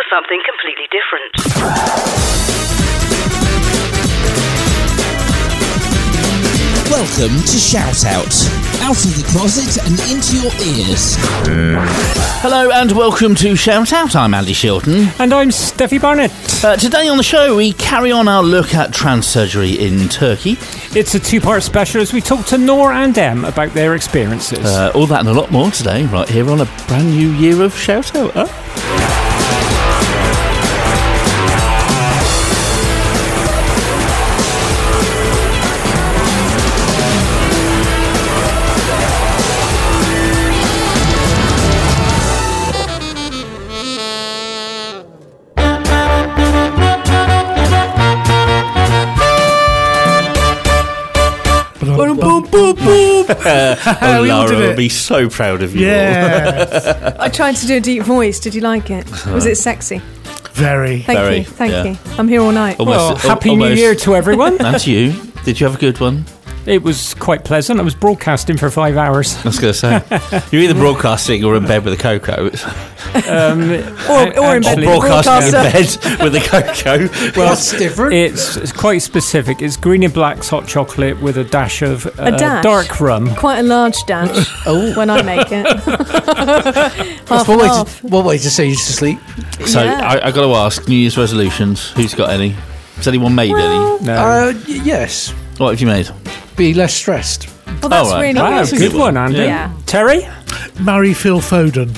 [0.00, 2.40] for something completely different.
[6.90, 8.34] Welcome to Shout Out.
[8.82, 11.16] Out of the closet and into your ears.
[12.42, 14.16] Hello and welcome to Shout Out.
[14.16, 15.18] I'm Andy Shilton.
[15.20, 16.32] And I'm Steffi Barnett.
[16.64, 20.56] Uh, today on the show, we carry on our look at trans surgery in Turkey.
[20.98, 24.64] It's a two part special as we talk to Nor and Em about their experiences.
[24.64, 27.62] Uh, all that and a lot more today, right here on a brand new year
[27.62, 28.32] of Shout Out.
[28.32, 28.99] Huh?
[54.02, 55.86] Oh, we all Laura did will be so proud of you.
[55.86, 55.92] all.
[55.92, 58.40] Yeah, I tried to do a deep voice.
[58.40, 59.10] Did you like it?
[59.10, 59.34] Uh-huh.
[59.34, 60.00] Was it sexy?
[60.52, 61.00] very.
[61.02, 61.44] Thank Very, you.
[61.44, 61.84] Thank yeah.
[61.84, 61.96] you.
[62.18, 62.78] I'm here all night.
[62.78, 64.58] Almost, well, al- Happy New Year to everyone.
[64.60, 65.14] And to you.
[65.44, 66.24] Did you have a good one?
[66.66, 67.80] It was quite pleasant.
[67.80, 69.36] I was broadcasting for five hours.
[69.38, 70.02] I was going to say.
[70.52, 72.50] You're either broadcasting or in bed with a cocoa.
[73.28, 73.70] Um,
[74.08, 77.08] Or, or in bed actually- broadcasting in bed with a cocoa.
[77.40, 78.14] well, That's different.
[78.14, 79.62] it's, it's quite specific.
[79.62, 82.62] It's green and black hot chocolate with a dash of uh, dash?
[82.62, 83.34] dark rum.
[83.36, 85.66] Quite a large dash oh, when I make it.
[87.28, 89.18] half one and way, to, one way to say you to sleep.
[89.66, 90.00] So Yeah.
[90.02, 91.90] I, I got to ask, New Year's resolutions.
[91.92, 92.50] Who's got any?
[92.96, 94.04] Has anyone made any?
[94.04, 94.14] No.
[94.14, 96.10] Uh, y- yes, What have you made?
[96.60, 97.48] Be less stressed.
[97.80, 98.58] Well, that's Oh, really wow, good.
[98.58, 99.24] that's a good good one, one.
[99.24, 99.38] Andy.
[99.38, 99.72] Yeah.
[99.86, 100.28] Terry,
[100.80, 101.88] Marry Phil Foden.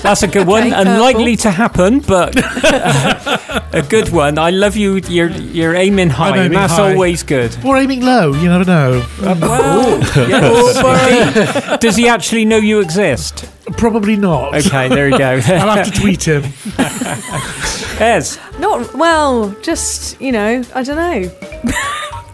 [0.02, 0.64] that's a good one.
[0.66, 2.36] Okay, Unlikely to happen, but
[3.72, 4.38] a good one.
[4.38, 4.96] I love you.
[5.08, 6.92] You're you're aiming high, and aiming that's high.
[6.92, 7.56] always good.
[7.64, 9.06] Or aiming low, you never know.
[9.22, 11.80] Uh, well, yes.
[11.80, 13.48] Does he actually know you exist?
[13.78, 14.54] Probably not.
[14.54, 15.40] Okay, there you go.
[15.46, 16.44] I'll have to tweet him.
[17.98, 19.56] Ez, Not well.
[19.62, 21.30] Just you know, I don't know.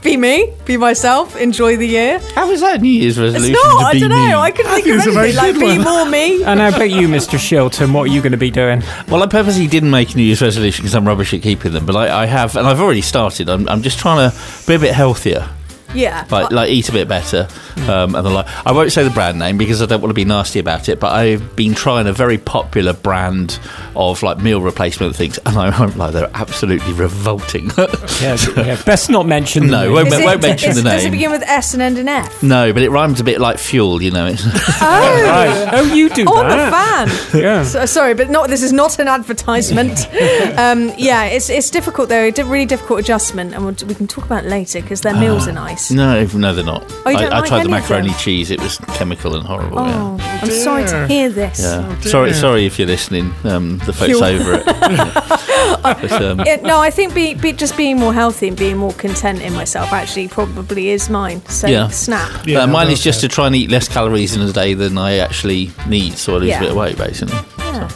[0.02, 0.52] Be me.
[0.64, 1.36] Be myself.
[1.36, 2.18] Enjoy the year.
[2.34, 3.78] How is that New Year's It's resolution not.
[3.80, 4.28] to I don't me?
[4.30, 4.40] know.
[4.40, 5.44] I couldn't think of it's a very anything.
[5.44, 6.42] Like good be more me.
[6.44, 7.38] and how about you, Mr.
[7.38, 7.92] Shilton?
[7.92, 8.82] What are you going to be doing?
[9.08, 11.86] Well, I purposely didn't make a New Year's resolution because I'm rubbish at keeping them,
[11.86, 13.48] but I, I have, and I've already started.
[13.48, 14.36] I'm, I'm just trying to
[14.66, 15.48] be a bit healthier,
[15.94, 16.24] Yeah.
[16.30, 17.48] like like eat a bit better,
[17.88, 18.46] um, and the like.
[18.66, 21.00] I won't say the brand name because I don't want to be nasty about it,
[21.00, 23.58] but I've been trying a very popular brand
[23.96, 27.70] of like meal replacement things, and I won't lie, they're absolutely revolting.
[28.22, 29.66] Yeah, yeah, best not mention.
[29.66, 29.92] No, name.
[29.94, 31.98] won't Is I it- won't mention is- the Does it begin with S and end
[31.98, 32.42] in F?
[32.42, 34.26] no, but it rhymes a bit like fuel, you know.
[34.26, 34.42] It's,
[34.82, 35.68] Oh, Right.
[35.72, 37.40] Oh, you do oh I'm a fan.
[37.40, 37.64] Yeah.
[37.64, 38.48] So, sorry, but not.
[38.48, 40.06] This is not an advertisement.
[40.58, 42.24] um, yeah, it's it's difficult though.
[42.24, 45.14] It's a really difficult adjustment, and we'll, we can talk about it later because their
[45.14, 45.81] meals are nice.
[45.90, 46.84] No, no, they're not.
[47.04, 47.98] Oh, you I, don't I like tried the any of them?
[47.98, 49.78] macaroni cheese; it was chemical and horrible.
[49.80, 50.40] Oh, yeah.
[50.42, 51.60] I'm sorry to hear this.
[51.60, 52.00] Yeah.
[52.00, 53.32] sorry, sorry if you're listening.
[53.44, 54.64] Um, the folks You're- over it.
[55.82, 58.92] but, um, Yeah, no, I think be, be, just being more healthy and being more
[58.94, 61.44] content in myself actually probably is mine.
[61.46, 61.88] So Yeah.
[61.88, 62.46] snap.
[62.46, 64.74] Yeah, uh, mine well is just to try and eat less calories in a day
[64.74, 66.58] than I actually need, so I lose Yeah.
[66.58, 67.38] a bit of weight, basically.
[67.58, 67.88] Yeah.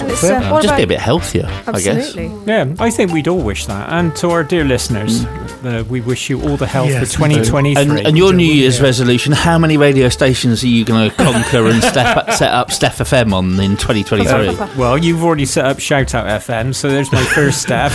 [0.00, 0.38] And it's, fair.
[0.38, 2.14] uh, just be a bit healthier, I guess.
[2.16, 3.90] Yeah, I think we'd all wish that.
[3.92, 5.24] And to our dear listeners,
[5.64, 7.82] uh, we wish you all the health Yes, for we 2023.
[7.98, 8.84] And, and your New Year's Yeah.
[8.84, 12.98] resolution, how many radio stations are you going to conquer and step, set up Steph
[12.98, 14.76] FM on in 2023?
[14.80, 17.90] well, you've already set up Shout Out FM, so there's my first step.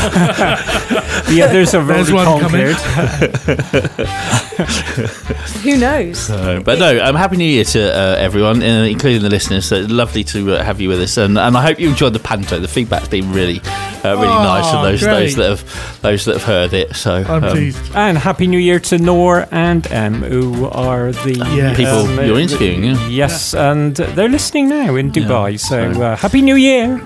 [1.27, 2.75] the others have There's already one coming.
[2.75, 3.97] conquered.
[5.63, 6.29] Who knows?
[6.29, 9.71] Uh, but no, um, happy New Year to uh, everyone, uh, including the listeners.
[9.71, 12.19] Uh, lovely to uh, have you with us, and, and I hope you enjoyed the
[12.19, 12.59] panto.
[12.59, 13.59] The feedback's been really,
[14.03, 15.13] uh, really Oh, nice from those great.
[15.13, 16.95] those that have those that have heard it.
[16.95, 17.81] So I'm um, pleased.
[17.95, 21.75] And Happy New Year to Nor and Em, who are the Yeah.
[21.75, 23.07] People you're interviewing, yeah.
[23.07, 25.51] Yes, and they're listening now in Dubai.
[25.51, 27.01] Yeah, so so- uh, Happy New Year.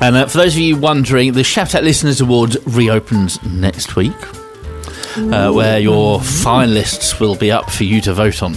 [0.00, 4.12] And uh, for those of you wondering, the Shout Out Listeners Awards reopens next week,
[5.16, 8.56] uh, where your finalists will be up for you to vote on.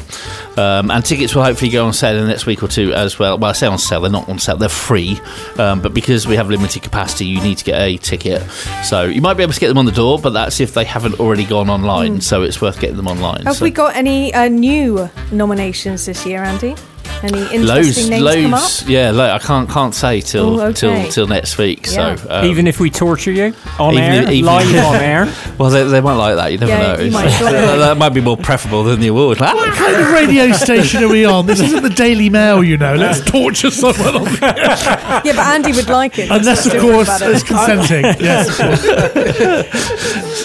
[0.58, 3.18] Um, and tickets will hopefully go on sale in the next week or two as
[3.18, 3.38] well.
[3.38, 5.20] Well, I say on sale, they're not on sale, they're free.
[5.58, 8.42] Um, but because we have limited capacity, you need to get a ticket.
[8.84, 10.84] So you might be able to get them on the door, but that's if they
[10.86, 12.20] haven't already gone online.
[12.22, 13.44] So it's worth getting them online.
[13.46, 16.76] Have So- we got any uh, new nominations this year, Andy?
[17.22, 18.62] Any interesting Loads, names come up?
[18.62, 19.12] loads, yeah.
[19.12, 20.74] Lo- I can't can't say till Oh, okay.
[20.74, 21.86] till till next week.
[21.88, 22.16] Yeah.
[22.16, 25.34] So um, even if we torture you on even air, even- live on air.
[25.60, 26.54] Well, they, they might like that.
[26.54, 27.04] You never Yeah, know.
[27.04, 29.40] you might that, that might be more preferable than the award.
[29.42, 31.46] Ah, What kind of radio station are we on?
[31.48, 32.96] This isn't the Daily Mail, you know.
[32.96, 34.38] Let's torture someone on the
[35.26, 36.32] Yeah, but Andy would like it.
[36.32, 37.36] Unless, of course, about it.
[37.36, 38.06] it's consenting.
[38.24, 38.56] yes, of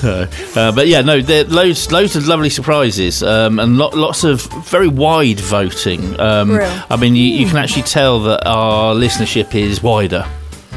[0.03, 0.56] course.
[0.56, 4.43] uh, but yeah, no, there loads loads of lovely surprises um, and lo- lots of
[4.67, 6.19] very wide voting.
[6.19, 6.85] Um, Real.
[6.91, 10.27] I mean, you, you can actually tell that our listenership is wider.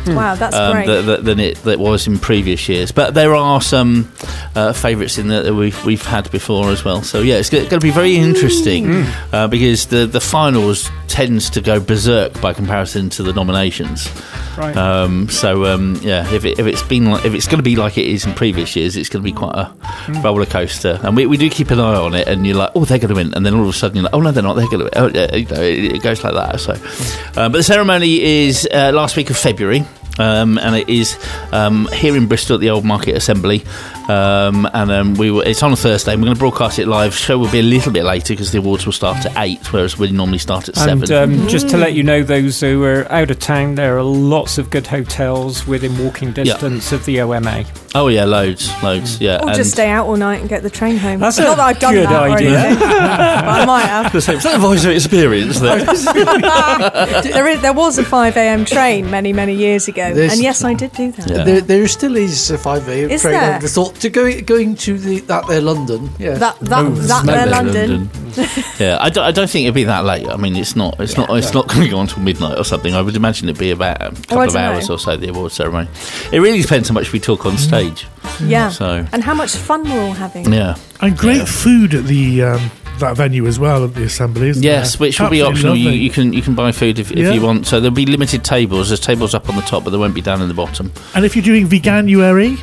[0.05, 0.85] Wow, that's um, great.
[0.85, 2.91] th- th- than it that was in previous years.
[2.91, 4.11] But there are some
[4.55, 7.01] uh, favourites in there that we've we've had before as well.
[7.01, 9.03] So yeah, it's going to be very interesting
[9.33, 14.09] uh, because the the finals tends to go berserk by comparison to the nominations.
[14.57, 14.75] Right.
[14.75, 17.75] Um, so um, yeah, if, it, if it's been like, if it's going to be
[17.75, 21.00] like it is in previous years, it's going to be quite a roller coaster.
[21.03, 22.27] And we, we do keep an eye on it.
[22.27, 24.03] And you're like, oh, they're going to win, and then all of a sudden you're
[24.03, 24.55] like, oh no, they're not.
[24.55, 24.93] They're going to win.
[24.95, 26.59] Oh, yeah, you know, it, it goes like that.
[26.59, 29.85] So, uh, but the ceremony is uh, last week of February.
[30.19, 31.17] Um, and it is
[31.51, 33.63] um, here in Bristol at the Old Market Assembly,
[34.09, 36.13] um, and um, we were, it's on a Thursday.
[36.13, 37.13] and We're going to broadcast it live.
[37.15, 39.97] Show will be a little bit later because the awards will start at eight, whereas
[39.97, 41.03] we normally start at seven.
[41.11, 44.03] And um, just to let you know, those who are out of town, there are
[44.03, 47.65] lots of good hotels within walking distance of the OMA.
[47.95, 49.22] Oh yeah, loads, loads, mm.
[49.22, 49.39] yeah.
[49.42, 51.19] or and- just stay out all night and get the train home.
[51.19, 52.60] That's a Not that I've done good that or idea.
[52.60, 54.13] anything, but I might have.
[54.16, 55.60] Is that a voice of experience?
[55.60, 55.80] There?
[57.24, 58.66] there, is, there was a 5 a.m.
[58.66, 60.13] train many, many years ago.
[60.13, 61.30] There's- and yes, I did do that.
[61.30, 61.44] Yeah.
[61.44, 63.10] There, there still is a five a.m.
[63.10, 63.34] Is train.
[63.34, 63.56] there?
[63.56, 66.10] I thought to go going to the that there London.
[66.19, 68.10] Yeah, That, that, oh, that there, London.
[68.80, 70.28] yeah, I don't, I don't think it'd be that late.
[70.28, 72.63] I mean, it's not, it's not, it's not going to go on till midnight or
[72.63, 72.94] something.
[72.94, 74.95] I would imagine it'd be about a couple Oh, of hours know.
[74.95, 75.18] or so.
[75.18, 75.89] The award ceremony.
[76.31, 78.07] It really depends how much we talk on stage.
[78.42, 78.69] Yeah.
[78.69, 80.51] So And how much fun we're all having.
[80.54, 84.50] yeah, And great food at the um, that venue as well at the assembly.
[84.50, 85.06] Isn't yes, there?
[85.07, 85.75] which will be optional.
[85.75, 87.31] You, you can you can buy food if, if Yeah.
[87.31, 87.68] you want.
[87.68, 88.89] So there'll be limited tables.
[88.89, 90.92] There's tables up on the top, but they won't be down in the bottom.
[91.16, 92.60] And if you're doing veganuary,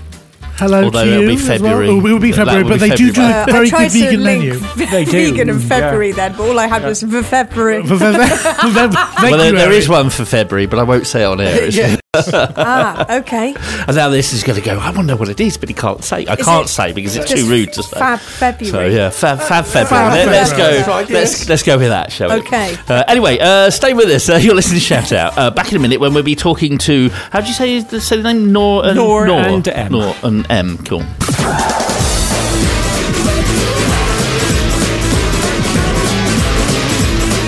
[0.56, 1.28] hello Although to it'll you.
[1.28, 1.58] be as well.
[1.58, 1.88] February.
[1.88, 3.32] Oh, it will be February, will but be they do do February.
[3.32, 4.86] a Uh, very good vegan to link menu.
[4.90, 5.68] They do, vegan and yeah.
[5.68, 7.82] February then, but all I had was for February.
[7.82, 7.98] well,
[9.22, 11.96] Well, there, there is one for February, but I won't say it on air.
[12.18, 12.52] It's- yeah.
[12.56, 13.54] ah, okay.
[13.86, 14.78] And now this is going to go.
[14.78, 16.26] I wonder what it is, but he can't say.
[16.26, 17.98] I Is can't it say because it's too rude to say.
[17.98, 18.90] Fab February.
[18.90, 19.86] So yeah, Fab, Fab February.
[20.10, 20.82] Fab Let, us February.
[20.82, 20.86] go.
[20.90, 21.48] Right, let's yes.
[21.48, 22.36] let's go with that, shall we?
[22.46, 22.76] Okay.
[22.88, 24.28] Uh, anyway, uh, stay with us.
[24.28, 25.36] Uh, you're listening to Shout Out.
[25.38, 27.08] Uh, back in a minute when we'll be talking to.
[27.30, 28.52] How do you say the, say the name?
[28.52, 29.92] Nor and Nor and M.
[29.92, 30.78] Nor and M.
[30.84, 31.02] Cool.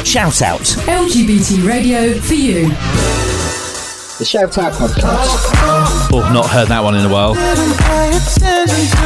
[0.04, 0.60] Shout out.
[0.86, 2.70] LGBT radio for you.
[4.18, 6.10] The Shout Out Podcast.
[6.12, 7.34] Oh, not heard that one in a while.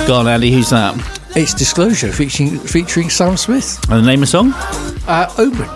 [0.06, 0.52] Go on, Andy.
[0.52, 0.94] Who's that?
[1.36, 3.78] it's Disclosure featuring featuring Sam Smith.
[3.90, 4.52] And the name of the song
[5.08, 5.68] Uh, Omen.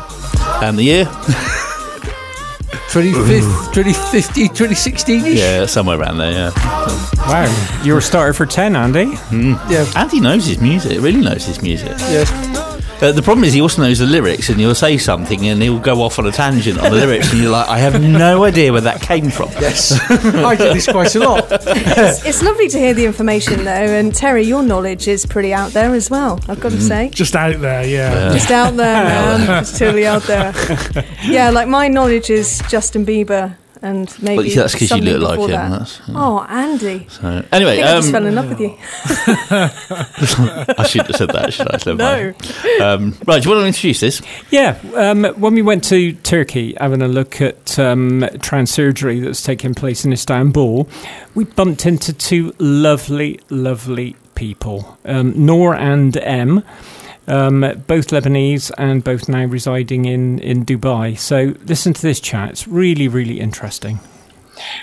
[0.63, 1.05] and the year?
[2.95, 5.39] 25th, 2015, 2016 ish.
[5.39, 6.31] Yeah, somewhere around there.
[6.31, 6.51] Yeah.
[7.27, 9.17] Wow, you're a starter for 10, Andy.
[9.69, 9.91] Yeah.
[9.97, 11.01] Andy knows his music.
[11.01, 11.89] Really knows his music.
[11.99, 12.31] Yes.
[13.03, 15.79] Uh, the problem is he also knows the lyrics, and he'll say something, and he'll
[15.79, 18.73] go off on a tangent on the lyrics, and you're like, I have no idea
[18.73, 19.51] where that came from.
[19.61, 19.93] Yes.
[20.11, 21.47] I do this quite a lot.
[21.51, 25.73] It's, it's lovely to hear the information though, and Terry, your knowledge is pretty out
[25.73, 26.41] there as well.
[26.49, 27.11] I've got to say.
[27.11, 28.33] Just out there, yeah.
[28.33, 29.63] Just out there, man.
[29.63, 30.55] It's totally out there.
[31.25, 34.43] Yeah, like my knowledge is Justin Bieber and maybe.
[34.49, 35.51] But that's because you something look like him.
[35.51, 35.79] That.
[35.79, 37.07] That's, Oh, Andy.
[37.09, 38.77] so, I anyway, think I just fell in um, love with you.
[40.79, 41.79] I shouldn't have said that, should I?
[41.85, 42.35] Never No.
[42.85, 44.23] Um, right, do you want to introduce this?
[44.51, 49.43] Yeah, um, when we went to Turkey having a look at um, trans surgery that's
[49.43, 50.89] taking place in Istanbul,
[51.35, 56.65] we bumped into two lovely, lovely people, um, Noor and M.
[57.27, 61.19] Um, both Lebanese and both now residing in, in Dubai.
[61.19, 62.51] So listen to this chat.
[62.51, 63.99] It's really, really interesting.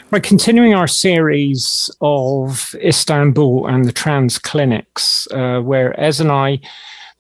[0.10, 6.60] Right, continuing our series of Istanbul and the trans clinics, uh, where Ez and I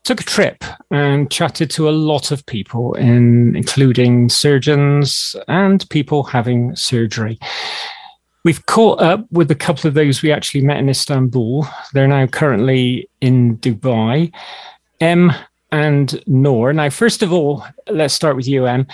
[0.03, 6.23] took a trip and chatted to a lot of people, in, including surgeons and people
[6.23, 7.39] having surgery.
[8.43, 11.67] We've caught up with a couple of those we actually met in Istanbul.
[11.93, 14.33] They're now currently in Dubai.
[15.01, 15.34] M
[15.72, 16.72] and Noor.
[16.74, 18.88] Now, first of all, let's start with you, Em.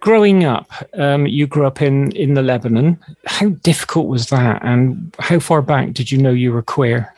[0.00, 2.98] Growing up, um, you grew up in, in the Lebanon.
[3.26, 4.62] How difficult was that?
[4.62, 7.14] And how far back did you know you were queer?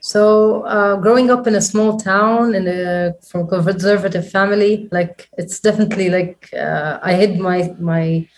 [0.00, 5.28] So, uh, growing up in a small town in a from a conservative family, like
[5.38, 8.28] it's definitely like uh, I hid my my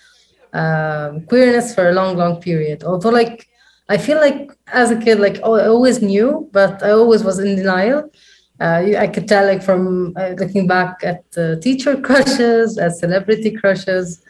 [0.53, 2.85] um, queerness for a long, long period.
[2.85, 3.49] Although, like
[3.89, 7.57] I feel like as a kid, like I always knew, but I always was in
[7.57, 8.11] denial.
[8.61, 13.51] Uh, I could tell, like from uh, looking back at uh, teacher crushes, at celebrity
[13.51, 14.23] crushes.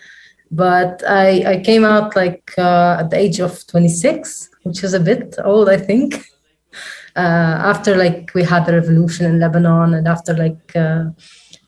[0.51, 5.01] But I I came out like uh, at the age of 26, which is a
[5.01, 6.15] bit old, I think
[7.17, 11.05] uh, after like we had the revolution in Lebanon, and after like uh,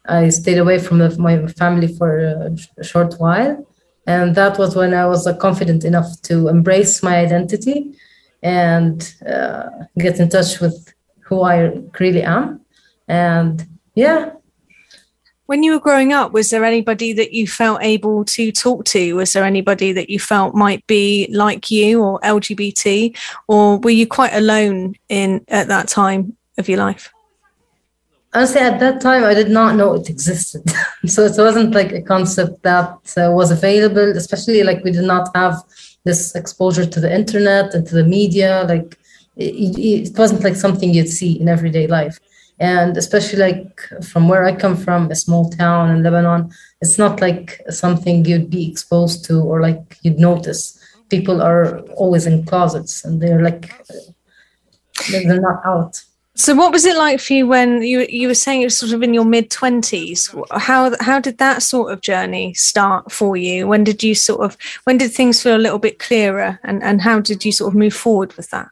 [0.06, 3.66] I stayed away from my family for a, short while,
[4.06, 7.98] and that was when I was confident enough to embrace my identity
[8.42, 9.12] and
[9.98, 10.95] get in touch with
[11.26, 12.60] who I really am,
[13.08, 14.30] and yeah,
[15.46, 19.12] When you were growing up, was there anybody that you felt able to talk to?
[19.14, 23.16] Was there anybody that you felt might be like you or LGBT,
[23.46, 27.12] or were you quite alone in at that time of your life?
[28.34, 30.62] Honestly, at that time, I did not know it existed.
[31.06, 35.30] so it wasn't like a concept that uh, was available, especially like we did not
[35.34, 35.54] have
[36.04, 38.66] this exposure to the internet and to the media.
[38.68, 38.98] Like
[39.36, 42.18] it, it wasn't like something you'd see in everyday life.
[42.58, 46.50] And especially like from where I come from, a small town in Lebanon,
[46.80, 50.82] it's not like something you'd be exposed to or like you'd notice.
[51.10, 53.72] People are always in closets and they're like,
[55.10, 56.02] they're not out.
[56.38, 58.92] So, what was it like for you when you you were saying it was sort
[58.92, 60.34] of in your mid twenties?
[60.50, 63.66] How how did that sort of journey start for you?
[63.66, 67.00] When did you sort of when did things feel a little bit clearer, and and
[67.00, 68.68] how did you sort of move forward with that?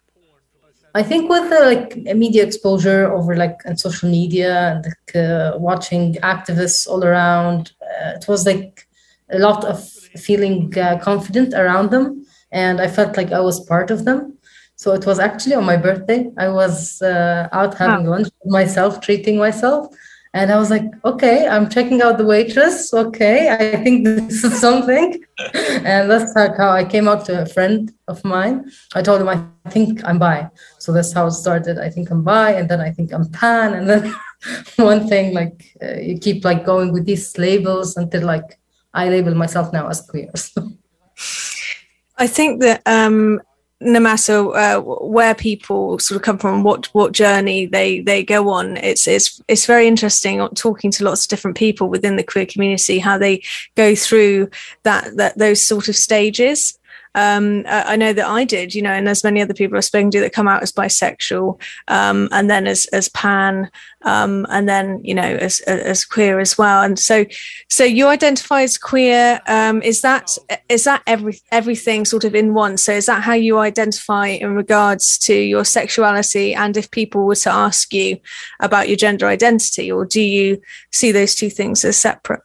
[0.97, 5.59] I think with the like media exposure over like and social media and like, uh,
[5.59, 8.87] watching activists all around, uh, it was like
[9.31, 9.83] a lot of
[10.17, 14.39] feeling uh, confident around them, and I felt like I was part of them.
[14.77, 16.31] So it was actually on my birthday.
[16.37, 19.89] I was uh, out having lunch with myself, treating myself.
[20.35, 22.93] And I was like, okay, I'm checking out the waitress.
[22.93, 25.23] Okay, I think this is something.
[25.55, 28.69] and that's how I came out to a friend of mine.
[28.97, 30.51] I told him, I think I'm bi.
[30.81, 31.79] So that's how it started.
[31.79, 33.75] I think I'm bi, and then I think I'm pan.
[33.75, 34.13] And then
[34.77, 38.59] one thing, like, uh, you keep like going with these labels until like
[38.93, 40.33] I label myself now as queer.
[42.19, 43.41] I think that um,
[43.85, 48.49] no matter uh, where people sort of come from, what what journey they they go
[48.51, 52.47] on, it's it's it's very interesting talking to lots of different people within the queer
[52.47, 53.43] community how they
[53.77, 54.49] go through
[54.83, 56.79] that that those sort of stages
[57.15, 60.11] um, I know that I did, you know, and there's many other people I've spoken
[60.13, 63.71] to that come out as bisexual, um, and then as as pan,
[64.03, 66.83] um, and then you know as as queer as well.
[66.83, 67.25] And so,
[67.69, 69.41] so you identify as queer.
[69.47, 70.37] Um, is that
[70.69, 72.77] is that every everything sort of in one?
[72.77, 76.55] So is that how you identify in regards to your sexuality?
[76.55, 78.19] And if people were to ask you
[78.59, 82.43] about your gender identity, or do you see those two things as separate?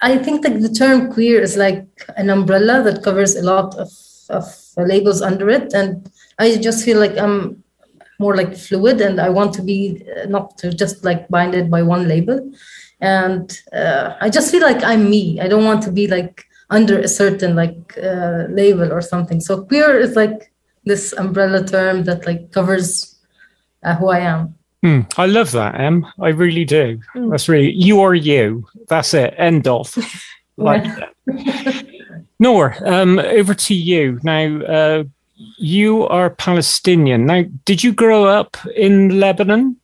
[0.00, 3.90] I think that the term queer is like an umbrella that covers a lot of,
[4.30, 4.44] of
[4.76, 5.72] labels under it.
[5.74, 7.62] And I just feel like I'm
[8.18, 11.82] more like fluid and I want to be uh, not to just like binded by
[11.82, 12.52] one label.
[13.00, 15.40] And uh, I just feel like I'm me.
[15.40, 19.40] I don't want to be like under a certain like uh, label or something.
[19.40, 20.52] So queer is like
[20.84, 23.16] this umbrella term that like covers
[23.82, 24.54] uh, who I am.
[24.84, 26.06] Mm, I love that, Em.
[26.20, 27.00] I really do.
[27.14, 27.30] Mm.
[27.30, 28.66] That's really you are you.
[28.88, 29.34] That's it.
[29.36, 29.96] End of.
[30.56, 30.84] like
[32.38, 34.60] Noor, um, over to you now.
[34.62, 35.04] Uh,
[35.58, 37.26] you are Palestinian.
[37.26, 39.76] Now, did you grow up in Lebanon?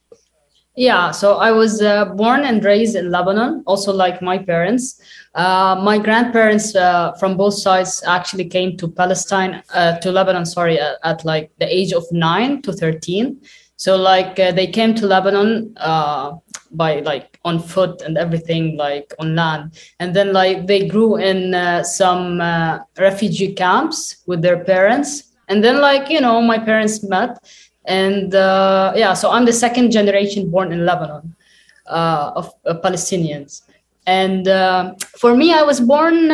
[0.77, 5.01] Yeah, so I was uh, born and raised in Lebanon, also like my parents.
[5.35, 10.79] Uh, my grandparents uh, from both sides actually came to Palestine, uh, to Lebanon, sorry,
[10.79, 13.41] at, at, like the age of nine to 13.
[13.79, 16.33] So like uh, they came to Lebanon uh,
[16.73, 21.55] by like on foot and everything like on land, and then like they grew in
[21.55, 27.05] uh, some uh, refugee camps with their parents, and then like you know my parents
[27.05, 27.39] met,
[27.85, 31.37] and uh, yeah, so I'm the second generation born in Lebanon
[31.87, 33.63] uh, of Palestinians,
[34.07, 34.45] and
[35.17, 36.33] for me I was born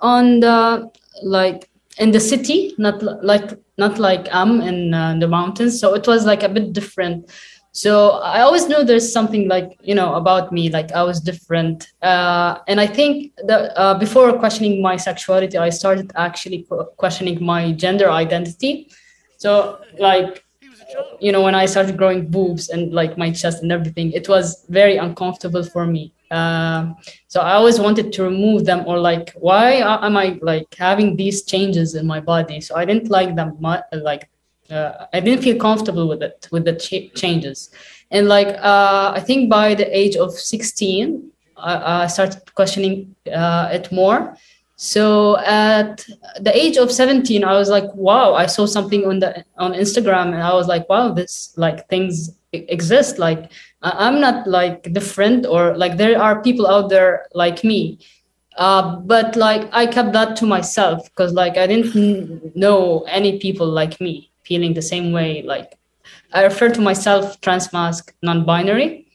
[0.00, 0.90] on the
[1.22, 5.80] like in the city, not like not like I'm in uh, the mountains.
[5.80, 7.30] So it was like a bit different.
[7.72, 11.88] So I always knew there's something like you know about me, like I was different.
[12.02, 17.72] Uh, and I think that uh, before questioning my sexuality, I started actually questioning my
[17.72, 18.90] gender identity.
[19.38, 20.44] So like
[21.20, 24.64] you know when I started growing boobs and like my chest and everything, it was
[24.68, 26.12] very uncomfortable for me.
[26.34, 26.96] Um,
[27.28, 29.66] so I always wanted to remove them or like, why
[30.06, 32.60] am I like having these changes in my body?
[32.60, 34.28] So I didn't like them much, like,
[34.70, 37.70] uh, I didn't feel comfortable with it, with the ch- changes.
[38.10, 43.68] And like, uh, I think by the age of 16, I, I started questioning uh,
[43.72, 44.36] it more.
[44.84, 46.04] So at
[46.40, 50.34] the age of 17, I was like, wow, I saw something on the on Instagram
[50.34, 53.18] and I was like, wow, this like things exist.
[53.18, 53.50] Like
[53.82, 57.98] i'm not like different or like there are people out there like me.
[58.56, 63.66] Uh, but like i kept that to myself because like i didn't know any people
[63.66, 65.42] like me feeling the same way.
[65.42, 65.78] Like
[66.34, 69.06] i refer to myself transmasc non-binary.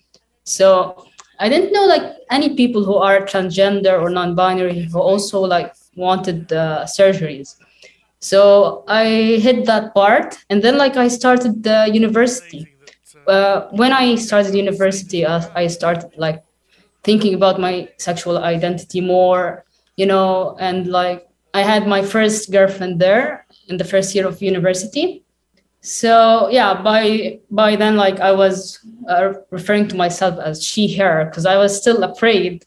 [0.46, 1.06] So
[1.40, 6.52] i didn't know like any people who are transgender or non-binary who also like wanted
[6.54, 7.56] uh, surgeries
[8.20, 9.06] so i
[9.48, 12.70] hit that part and then like i started the university
[13.28, 16.44] uh, when I started university, I started like
[17.04, 19.66] thinking about my sexual identity more,
[19.98, 24.42] you know, and like I had my first girlfriend there in the first year of
[24.42, 25.24] university.
[25.82, 31.26] So yeah, by by then like I was uh, referring to myself as she her
[31.26, 32.66] because I was still afraid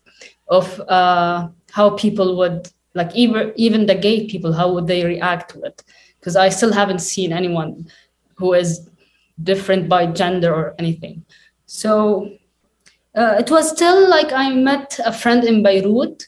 [0.48, 5.50] of uh, how people would like even even the gay people how would they react
[5.52, 5.82] to it
[6.18, 7.86] because I still haven't seen anyone
[8.36, 8.88] who is
[9.42, 11.24] different by gender or anything.
[11.66, 12.30] So
[13.14, 16.26] uh, it was still like I met a friend in Beirut.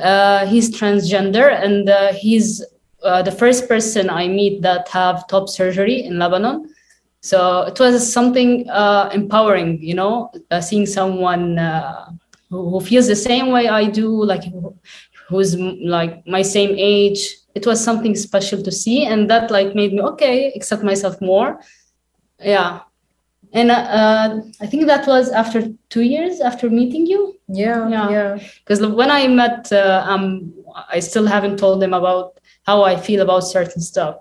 [0.00, 2.64] Uh, he's transgender and uh, he's
[3.04, 6.74] uh, the first person I meet that have top surgery in Lebanon.
[7.20, 11.56] So it was something uh, empowering, you know, uh, seeing someone
[12.50, 14.76] who, who, feels the same way I do, like who,
[15.28, 17.20] who's like my same age.
[17.54, 21.60] It was something special to see, and that like made me okay, accept myself more.
[22.40, 22.80] Yeah,
[23.54, 27.38] and uh, I think that was after two years after meeting you.
[27.48, 28.38] Yeah, yeah.
[28.58, 28.88] Because yeah.
[28.88, 30.52] when I met, uh, um,
[30.88, 34.16] I still haven't told them about how I feel about certain stuff,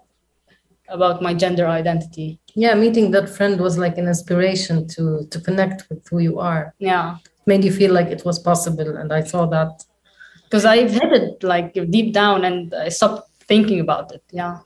[0.88, 2.39] about my gender identity.
[2.55, 6.73] Yeah, meeting that friend was like an inspiration to to connect with who you are.
[6.79, 9.83] Yeah, made you feel like it was possible, and I saw that
[10.43, 14.23] because I've hid it like deep down, and I stopped thinking about it.
[14.31, 14.59] Yeah.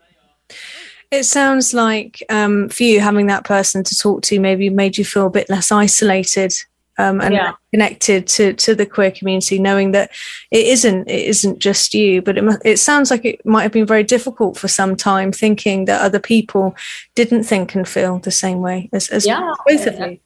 [1.09, 5.05] It sounds like um, for you having that person to talk to maybe made you
[5.05, 6.51] feel a bit less isolated
[6.97, 7.53] um, and yeah.
[7.71, 10.11] connected to to the queer community, knowing that
[10.51, 12.21] it isn't it isn't just you.
[12.21, 15.85] But it it sounds like it might have been very difficult for some time, thinking
[15.85, 16.75] that other people
[17.15, 19.53] didn't think and feel the same way as, as yeah.
[19.67, 20.19] both of you.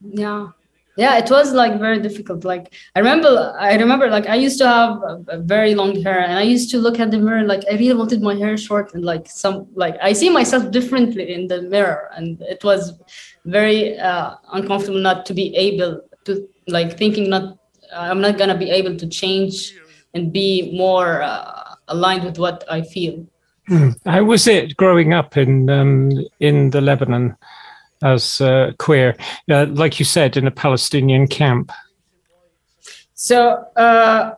[0.00, 0.48] Yeah,
[0.96, 4.66] yeah it was like very difficult like i remember i remember like i used to
[4.66, 7.64] have a, a very long hair and i used to look at the mirror like
[7.70, 11.48] i really wanted my hair short and like some like i see myself differently in
[11.48, 12.92] the mirror and it was
[13.44, 17.58] very uh, uncomfortable not to be able to like thinking not
[17.94, 19.74] i'm not gonna be able to change
[20.14, 23.26] and be more uh, aligned with what i feel
[23.68, 23.90] hmm.
[24.06, 27.36] how was it growing up in um, in the lebanon
[28.04, 29.16] as uh, queer,
[29.50, 31.72] uh, like you said, in a Palestinian camp?
[33.14, 34.34] So uh,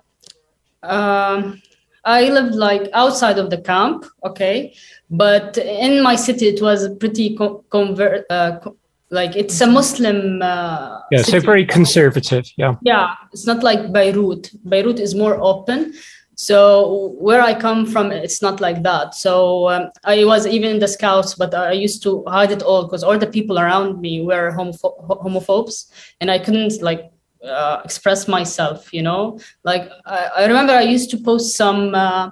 [0.82, 1.60] um,
[2.04, 4.74] I lived like outside of the camp, okay,
[5.10, 8.24] but in my city it was pretty co- convert.
[8.30, 8.76] Uh, co-
[9.10, 10.42] like it's a Muslim.
[10.42, 11.40] Uh, yeah, city.
[11.40, 12.50] so very conservative.
[12.56, 12.74] Yeah.
[12.82, 14.50] Yeah, it's not like Beirut.
[14.68, 15.94] Beirut is more open.
[16.38, 19.14] So where I come from, it's not like that.
[19.14, 22.84] So um, I was even in the scouts, but I used to hide it all
[22.84, 25.90] because all the people around me were homopho- homophobes,
[26.20, 27.10] and I couldn't like
[27.42, 28.92] uh, express myself.
[28.92, 32.30] You know, like I, I, remember I used to post some uh,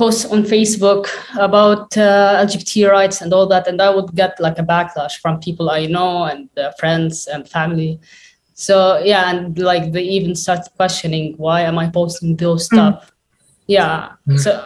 [0.00, 1.04] posts on Facebook
[1.38, 5.38] about uh, LGBT rights and all that, and I would get like a backlash from
[5.46, 8.00] people I know and uh, friends and family.
[8.54, 12.74] So yeah, and like they even start questioning why am I posting those mm.
[12.74, 12.94] stuff.
[13.06, 13.10] Mm
[13.70, 14.12] yeah.
[14.26, 14.38] Mm.
[14.40, 14.64] So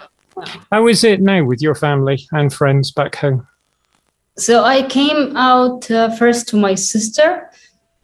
[0.73, 3.47] how is it now with your family and friends back home?
[4.37, 7.51] So I came out uh, first to my sister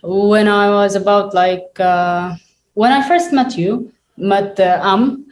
[0.02, 2.36] when I was about like uh,
[2.74, 5.26] when I first met you, met uh, Am.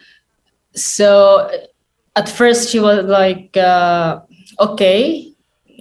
[0.74, 1.50] So
[2.16, 4.20] at first she was like, uh,
[4.60, 5.32] okay,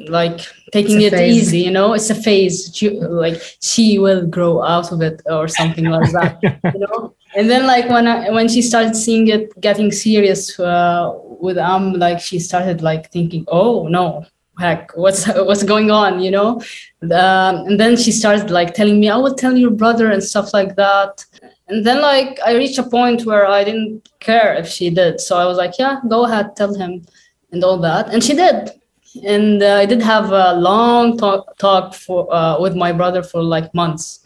[0.08, 0.40] like
[0.72, 1.36] taking it phase.
[1.36, 2.72] easy, you know, it's a phase.
[2.74, 6.40] She, like she will grow out of it or something like that,
[6.74, 11.14] you know and then like when I, when she started seeing it getting serious uh,
[11.40, 14.26] with Am, like she started like thinking, oh no,
[14.58, 16.62] heck, what's what's going on, you know?
[17.04, 20.52] Um, and then she started like telling me, I will tell your brother and stuff
[20.52, 21.26] like that.
[21.70, 25.38] And then like I reached a point where I didn't care if she did, so
[25.38, 27.06] I was like, yeah, go ahead, tell him,
[27.52, 28.72] and all that, and she did.
[29.26, 33.44] And uh, I did have a long talk talk for uh, with my brother for
[33.44, 34.20] like months.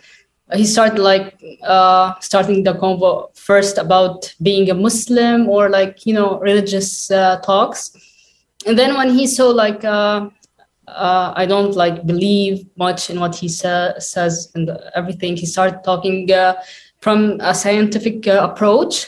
[0.54, 6.14] He started like uh, starting the convo first about being a Muslim or like you
[6.14, 7.92] know religious uh, talks,
[8.68, 10.30] and then when he saw like uh,
[10.88, 15.84] uh I don't like believe much in what he sa- says and everything, he started
[15.84, 16.54] talking uh,
[17.02, 19.08] from a scientific uh, approach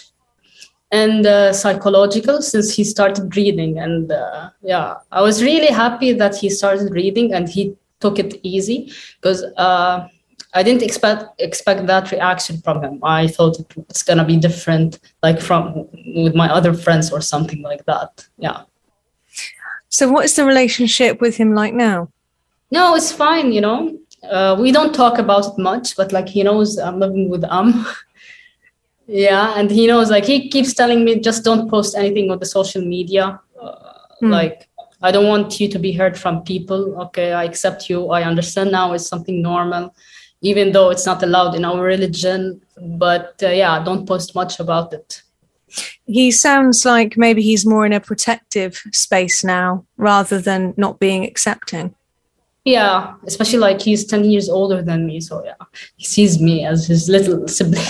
[0.92, 6.36] and uh, psychological since he started reading and uh, yeah i was really happy that
[6.36, 10.08] he started reading and he took it easy because uh,
[10.54, 13.00] I didn't expect expect that reaction from him.
[13.02, 17.62] I thought it, it's gonna be different, like from with my other friends or something
[17.64, 18.28] like that.
[18.38, 18.60] Yeah.
[19.90, 22.10] So, what is the relationship with him like now?
[22.70, 23.52] No, it's fine.
[23.52, 23.98] You know,
[24.30, 27.86] uh, we don't talk about it much, but like he knows I'm living with Am.
[29.08, 32.46] yeah, and he knows like he keeps telling me just don't post anything on the
[32.46, 33.40] social media.
[33.62, 34.32] Uh, hmm.
[34.32, 34.70] Like
[35.02, 37.02] I don't want you to be heard from people.
[37.04, 38.10] Okay, I accept you.
[38.10, 38.94] I understand now.
[38.94, 39.94] It's something normal
[40.44, 42.62] even though it's not allowed in our religion.
[42.78, 45.24] But uh, yeah, don't post much about it.
[46.06, 51.24] He sounds like maybe he's more in a protective space now rather than not being
[51.24, 51.96] accepting.
[52.66, 55.20] Yeah, especially like he's 10 years older than me.
[55.20, 55.56] So yeah,
[55.98, 57.84] he sees me as his little sibling.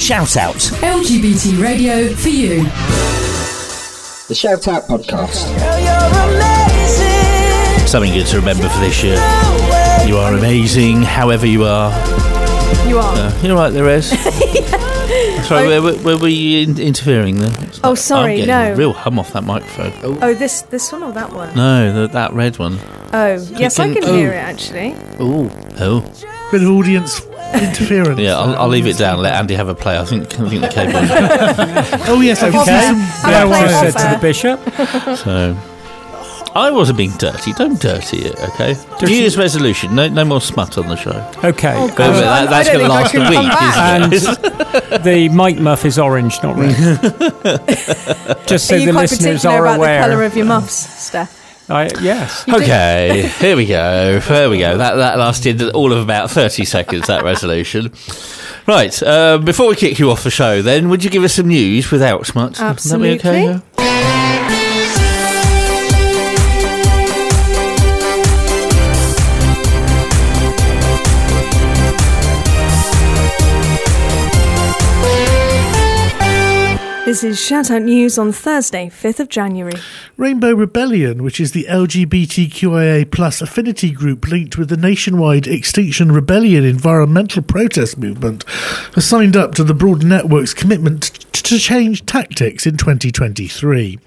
[0.00, 0.54] Shout out.
[0.80, 2.62] LGBT radio for you.
[4.28, 5.44] The Shout Out Podcast.
[7.86, 9.16] Something good to remember for this year.
[10.06, 11.90] You are amazing, however you are.
[12.88, 13.14] You are.
[13.14, 14.12] Uh, you're right there is.
[14.68, 14.77] Ez.
[15.48, 15.68] Sorry, oh.
[15.68, 17.52] where, where, where were you in- interfering then?
[17.64, 18.72] It's Oh, sorry, I'm getting no.
[18.72, 19.92] a real hum off that microphone.
[20.02, 20.18] Oh.
[20.22, 21.54] oh, this this one or that one?
[21.56, 22.78] No, the, that red one.
[23.12, 24.32] Oh, yes, I can- can hear oh.
[24.32, 24.94] it actually.
[25.18, 26.00] Oh, oh.
[26.50, 27.20] Bit of audience
[27.54, 28.20] interference.
[28.20, 29.20] Yeah, I'll, I'll leave it down.
[29.20, 29.98] Let Andy have a play.
[29.98, 30.92] I think I think the cable.
[32.10, 32.86] Oh yes, I can see Okay.
[32.86, 32.98] some.
[33.30, 34.14] Yeah, play what I off said to air.
[34.14, 34.60] the bishop.
[35.18, 35.56] so,
[36.54, 37.52] I wasn't being dirty.
[37.52, 38.74] Don't dirty it, okay?
[39.02, 39.94] New Year's resolution.
[39.94, 41.10] No, no more smut on the show.
[41.44, 41.74] Okay.
[41.76, 42.14] Oh, But God.
[42.14, 45.02] that- I- I that's don't going to think I last can a come week, back.
[45.04, 46.74] the mic muff is orange, not red.
[48.46, 50.00] Just so are you the quite listeners particular are about aware.
[50.02, 51.34] the colour of your muffs, Steph?
[51.70, 52.48] I, yes.
[52.48, 54.20] Okay, here we go.
[54.20, 54.78] There we go.
[54.78, 57.08] That that lasted all of about thirty seconds.
[57.08, 57.92] That resolution.
[58.66, 59.02] Right.
[59.02, 61.90] Uh, before we kick you off the show, then, would you give us some news
[61.90, 62.58] without smut?
[62.58, 64.67] Would that be okay?
[77.08, 79.72] This is Shout Out News on Thursday, 5th of January.
[80.18, 86.66] Rainbow Rebellion, which is the LGBTQIA plus affinity group linked with the nationwide Extinction Rebellion
[86.66, 88.44] environmental protest movement,
[88.94, 93.98] has signed up to the broad network's commitment to change tactics in 2023.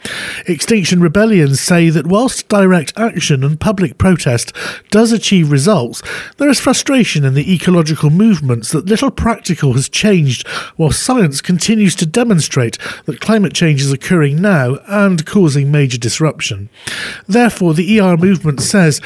[0.45, 4.55] Extinction Rebellion say that whilst direct action and public protest
[4.91, 6.03] does achieve results,
[6.37, 11.95] there is frustration in the ecological movements that little practical has changed while science continues
[11.95, 16.69] to demonstrate that climate change is occurring now and causing major disruption.
[17.27, 19.01] Therefore, the ER movement says,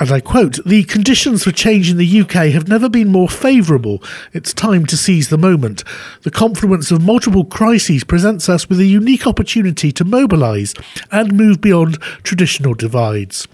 [0.00, 4.02] and I quote, the conditions for change in the UK have never been more favourable.
[4.32, 5.84] It's time to seize the moment.
[6.22, 10.74] The confluence of multiple crises presents us with a unique opportunity to mobilise
[11.10, 13.46] and move beyond traditional divides.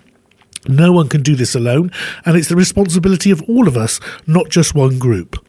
[0.69, 1.91] No one can do this alone,
[2.25, 5.45] and it's the responsibility of all of us, not just one group.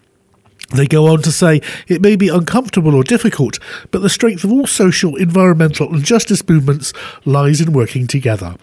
[0.73, 3.57] They go on to say it may be uncomfortable or difficult,
[3.91, 6.93] but the strength of all social, environmental, and justice movements
[7.25, 8.55] lies in working together.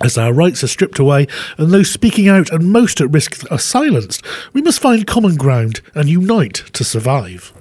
[0.00, 3.58] As our rights are stripped away and those speaking out and most at risk are
[3.58, 7.52] silenced, we must find common ground and unite to survive.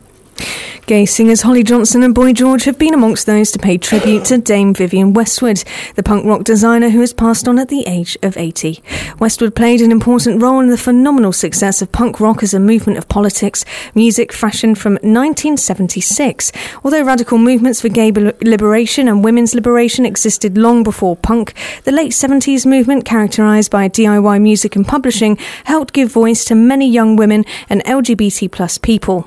[0.88, 4.38] Gay singers Holly Johnson and Boy George have been amongst those to pay tribute to
[4.38, 5.64] Dame Vivienne Westwood,
[5.96, 8.82] the punk rock designer who has passed on at the age of 80.
[9.20, 12.98] Westwood played an important role in the phenomenal success of punk rock as a movement
[12.98, 16.54] of politics, music, fashion from 1976.
[16.86, 22.14] Although radical movements for gay liberation and women's liberation existed long before punk, the late
[22.14, 27.44] 70s movement, characterized by DIY music and publishing, helped give voice to many young women
[27.70, 29.24] and LGBT plus people.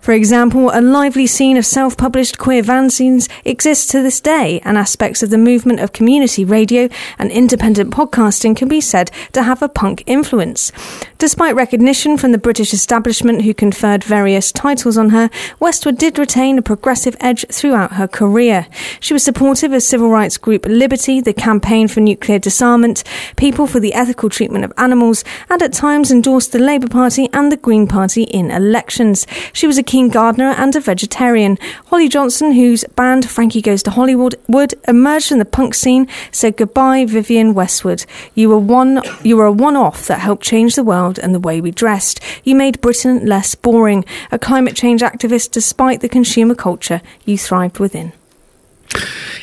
[0.00, 4.78] For example, a lively scene of self published queer fanzines exists to this day, and
[4.78, 6.88] aspects of the movement of community radio
[7.18, 10.70] and independent podcasting can be said to have a punk influence.
[11.18, 16.56] Despite recognition from the British establishment who conferred various titles on her, Westwood did retain
[16.56, 18.68] a progressive edge throughout her career.
[19.00, 23.02] She was supportive of civil rights group Liberty, the Campaign for Nuclear Disarmament,
[23.36, 27.50] People for the Ethical Treatment of Animals, and at times endorsed the Labour Party and
[27.50, 29.26] the Green Party in elections.
[29.52, 31.58] She was a keen gardener and a vegetarian.
[31.86, 36.56] Holly Johnson, whose band Frankie Goes to Hollywood would emerged from the punk scene, said
[36.56, 38.04] goodbye, Vivienne Westwood.
[38.34, 41.40] You were one you were a one off that helped change the world and the
[41.40, 42.20] way we dressed.
[42.44, 44.04] You made Britain less boring.
[44.32, 48.12] A climate change activist despite the consumer culture you thrived within.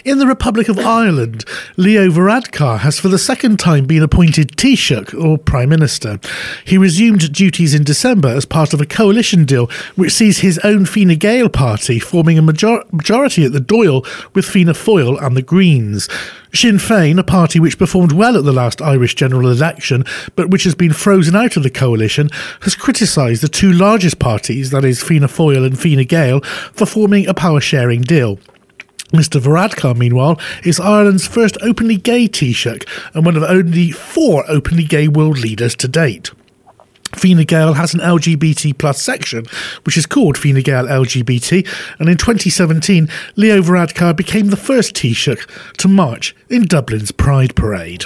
[0.04, 1.46] In the Republic of Ireland,
[1.78, 6.20] Leo Varadkar has for the second time been appointed Taoiseach, or Prime Minister.
[6.66, 10.86] He resumed duties in December as part of a coalition deal which sees his own
[10.86, 15.44] Fine Gael party forming a major- majority at the Dáil with Fianna Fáil and the
[15.44, 16.10] Greens.
[16.54, 20.04] Sinn Féin, a party which performed well at the last Irish general election
[20.36, 22.30] but which has been frozen out of the coalition,
[22.62, 26.42] has criticised the two largest parties, that is Fianna Fáil and Fine Gael,
[26.74, 28.40] for forming a power sharing deal.
[29.12, 29.42] Mr.
[29.42, 35.08] Varadkar, meanwhile, is Ireland's first openly gay Taoiseach and one of only four openly gay
[35.08, 36.32] world leaders to date.
[37.16, 39.46] Fine Gael has an LGBT plus section,
[39.84, 41.68] which is called Fine Gael LGBT,
[42.00, 45.46] and in 2017, Leo Varadkar became the first Taoiseach
[45.78, 48.06] to march in Dublin's Pride Parade.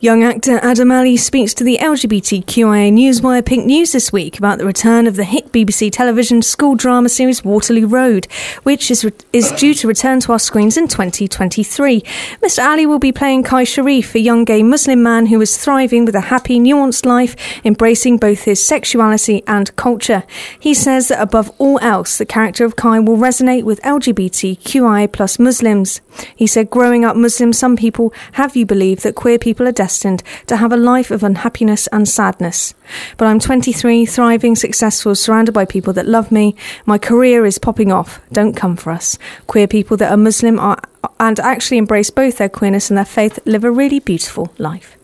[0.00, 4.66] Young actor Adam Ali speaks to the LGBTQIA Newswire Pink News this week about the
[4.66, 8.26] return of the hit BBC television school drama series Waterloo Road,
[8.64, 12.00] which is, re- is due to return to our screens in 2023.
[12.42, 12.64] Mr.
[12.64, 16.14] Ali will be playing Kai Sharif, a young gay Muslim man who is thriving with
[16.14, 20.24] a happy, nuanced life, embracing both his sexuality and culture.
[20.58, 25.38] He says that above all else, the character of Kai will resonate with LGBTQI plus
[25.38, 26.00] Muslims.
[26.34, 30.22] He said, growing up Muslim, some people have you believe that queer people are destined
[30.46, 32.74] to have a life of unhappiness and sadness.
[33.18, 36.54] But I'm 23, thriving, successful, surrounded by people that love me.
[36.86, 38.20] My career is popping off.
[38.32, 39.18] Don't come for us.
[39.48, 40.78] Queer people that are Muslim are,
[41.18, 44.96] and actually embrace both their queerness and their faith live a really beautiful life.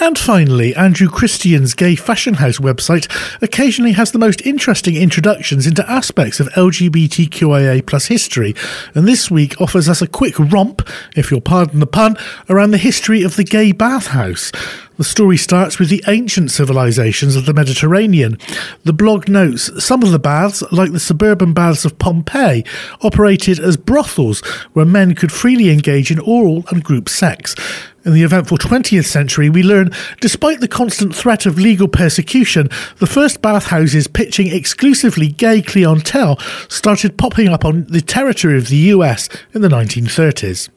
[0.00, 3.10] And finally, Andrew Christian's Gay Fashion House website
[3.42, 8.54] occasionally has the most interesting introductions into aspects of LGBTQIA plus history,
[8.94, 12.16] and this week offers us a quick romp, if you'll pardon the pun,
[12.48, 14.50] around the history of the gay bathhouse.
[14.96, 18.38] The story starts with the ancient civilizations of the Mediterranean.
[18.84, 22.64] The blog notes some of the baths, like the suburban baths of Pompeii,
[23.02, 24.40] operated as brothels
[24.74, 27.54] where men could freely engage in oral and group sex.
[28.04, 33.06] In the eventful 20th century, we learn, despite the constant threat of legal persecution, the
[33.06, 36.36] first bathhouses pitching exclusively gay clientele
[36.68, 40.68] started popping up on the territory of the US in the 1930s.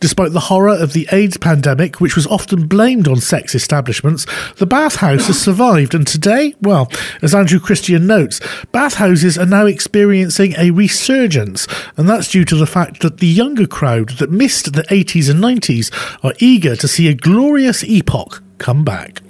[0.00, 4.66] Despite the horror of the AIDS pandemic, which was often blamed on sex establishments, the
[4.66, 6.90] bathhouse has survived, and today, well,
[7.22, 8.40] as Andrew Christian notes,
[8.72, 11.66] bathhouses are now experiencing a resurgence,
[11.96, 15.42] and that's due to the fact that the younger crowd that missed the 80s and
[15.42, 15.90] 90s
[16.24, 19.22] are eager to see a glorious epoch come back.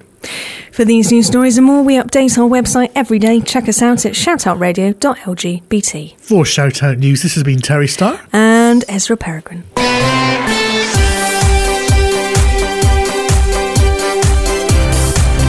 [0.73, 3.41] For these news stories and more, we update our website every day.
[3.41, 6.21] Check us out at shoutoutradio.lgbt.
[6.21, 8.21] For Shoutout News, this has been Terry Starr.
[8.33, 8.56] And
[8.89, 9.65] Ezra Peregrine.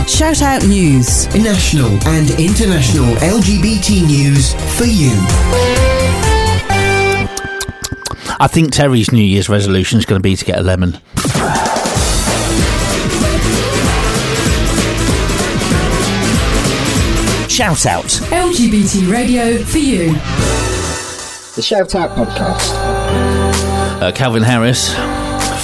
[0.08, 1.28] Shout Out News.
[1.36, 5.12] National and international LGBT news for you.
[8.40, 10.94] I think Terry's New Year's resolution is going to be to get a lemon.
[17.48, 18.06] Shout Out.
[18.32, 20.14] LGBT radio for you.
[21.56, 22.87] The Shout Out Podcast.
[23.10, 24.94] Uh, Calvin Harris,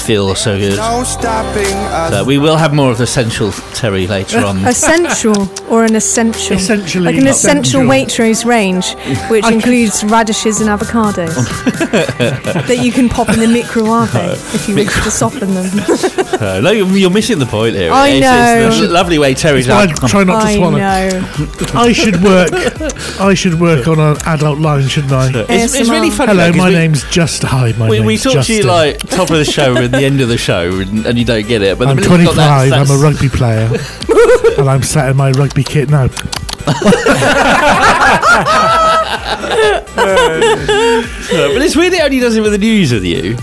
[0.06, 0.76] feel so good.
[0.76, 4.58] So we will have more of the essential Terry later on.
[4.66, 6.58] Essential or an essential?
[6.58, 8.26] Essentially Like an essential essential.
[8.26, 8.96] Waitrose range,
[9.30, 11.36] which includes radishes and avocados
[12.68, 14.14] that you can pop in the microwave
[14.54, 15.70] if you wish to soften them.
[16.42, 17.92] Uh, no, you're, you're missing the point here.
[17.92, 18.88] I It's, it's know.
[18.88, 20.78] the lovely way Terry's I try not to I swallow.
[20.78, 21.80] know.
[21.80, 22.50] I should work.
[23.20, 25.30] I should work on an adult line, shouldn't I?
[25.50, 26.32] It's, it's really funny.
[26.32, 27.44] Hello, though, 'cause my we, name's Just.
[27.44, 30.06] Hi, my We, name's we talk to you like top of the show and the
[30.06, 31.78] end of the show, and, and you don't get it.
[31.78, 32.74] But I'm minute you've got 25.
[32.74, 33.68] I'm a that's- rugby player,
[34.58, 36.08] and I'm sat in my rugby kit now.
[36.66, 36.78] but
[41.62, 43.38] it's weird it only does it with the news with you.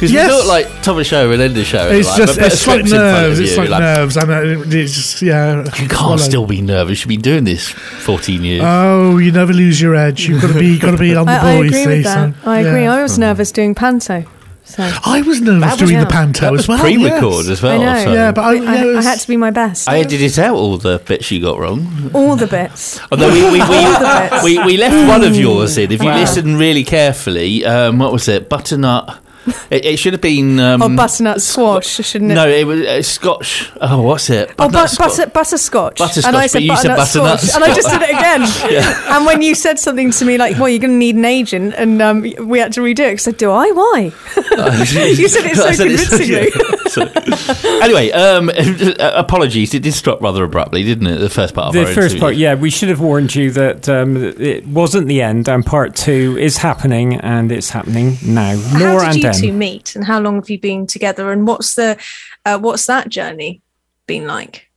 [0.00, 0.30] Because Yes.
[0.30, 1.90] we thought like top of the show and end of the show.
[1.90, 3.40] It's like, just but put a it's like script in front of nerves.
[3.40, 4.16] It's you, like nerves.
[4.16, 4.64] I know.
[4.66, 5.58] It's just yeah.
[5.58, 6.16] You can't Swallow.
[6.16, 7.00] still be nervous.
[7.00, 8.62] You've been doing this 14 years.
[8.64, 10.26] Oh, you never lose your edge.
[10.26, 10.78] You've got to be.
[10.78, 11.48] Got to be on the I, ball.
[11.48, 12.34] I you agree see, with that.
[12.42, 12.84] so, I agree.
[12.84, 12.94] yeah.
[12.94, 13.20] I was hmm.
[13.20, 14.24] nervous doing panto.
[14.70, 16.04] So I was nervous That was- doing yeah.
[16.04, 16.78] the panto that was as well.
[16.80, 17.48] pre-record yes.
[17.48, 17.80] as well.
[17.80, 18.04] I know.
[18.04, 18.12] So.
[18.12, 18.54] Yeah, but I, I,
[18.84, 19.88] yeah, I had to be my best.
[19.88, 22.10] I edited out all the bits you got wrong.
[22.14, 23.00] All the bits.
[23.10, 24.44] Although we we, the bits.
[24.44, 25.90] we, we, we left one of yours in.
[25.92, 26.20] If you Wow.
[26.20, 28.48] listen really carefully, um, what was it?
[28.48, 29.18] Butternut.
[29.70, 30.58] It, it should have been.
[30.58, 32.34] Um, or butternut squash, shouldn't it?
[32.34, 33.70] No, it was uh, Scotch.
[33.80, 34.50] Oh, what's it?
[34.58, 35.16] Oh, Butternut but, Scotch.
[35.16, 35.98] butter, butterscotch.
[35.98, 37.54] Butterscotch, and I but said butternut butternut squash.
[37.54, 39.06] And I just did it again.
[39.10, 41.74] And when you said something to me like, well, you're going to need an agent,
[41.76, 43.70] and um, we had to redo it, I said, do I?
[43.70, 44.00] Why?
[44.36, 46.50] you said it so said convincingly.
[46.96, 47.06] Yeah.
[47.36, 48.50] So- anyway, um,
[48.98, 49.74] apologies.
[49.74, 51.18] It did stop rather abruptly, didn't it?
[51.18, 52.20] The first part of The our first interview.
[52.20, 55.94] part, yeah, we should have warned you that um, it wasn't the end, and part
[55.96, 58.54] two is happening, and it's happening now.
[58.78, 59.58] Nor how did and you two Em.
[59.58, 61.96] meet, and how long have you been together, and what's the
[62.44, 63.60] uh, what's that journey
[64.06, 64.68] been like?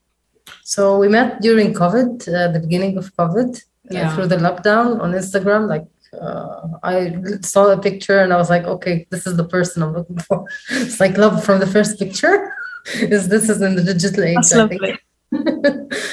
[0.63, 3.62] So we met during COVID, uh, the beginning of COVID,
[3.93, 5.67] uh, through the lockdown on Instagram.
[5.67, 5.86] Like
[6.21, 9.93] uh, I saw a picture and I was like, okay, this is the person I'm
[9.93, 10.45] looking for.
[10.71, 12.54] it's like love from the first picture.
[12.95, 14.36] is this is in the digital age?
[14.36, 14.82] That's I think.
[14.82, 14.99] lovely.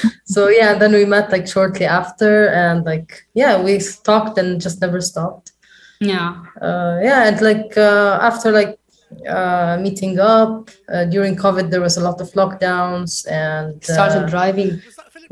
[0.25, 4.81] so yeah, then we met like shortly after, and like yeah, we talked and just
[4.81, 5.51] never stopped.
[5.99, 6.43] Yeah.
[6.59, 8.79] Uh, yeah, and like uh, after like
[9.27, 14.29] uh, meeting up uh, during COVID, there was a lot of lockdowns and uh, Started
[14.29, 14.81] driving.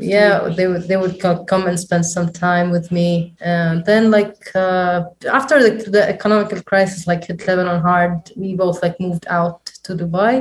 [0.00, 3.34] Yeah they would they would come and spend some time with me.
[3.40, 8.82] And then like uh, after the, the economical crisis like hit lebanon hard we both
[8.82, 10.34] like moved out to dubai.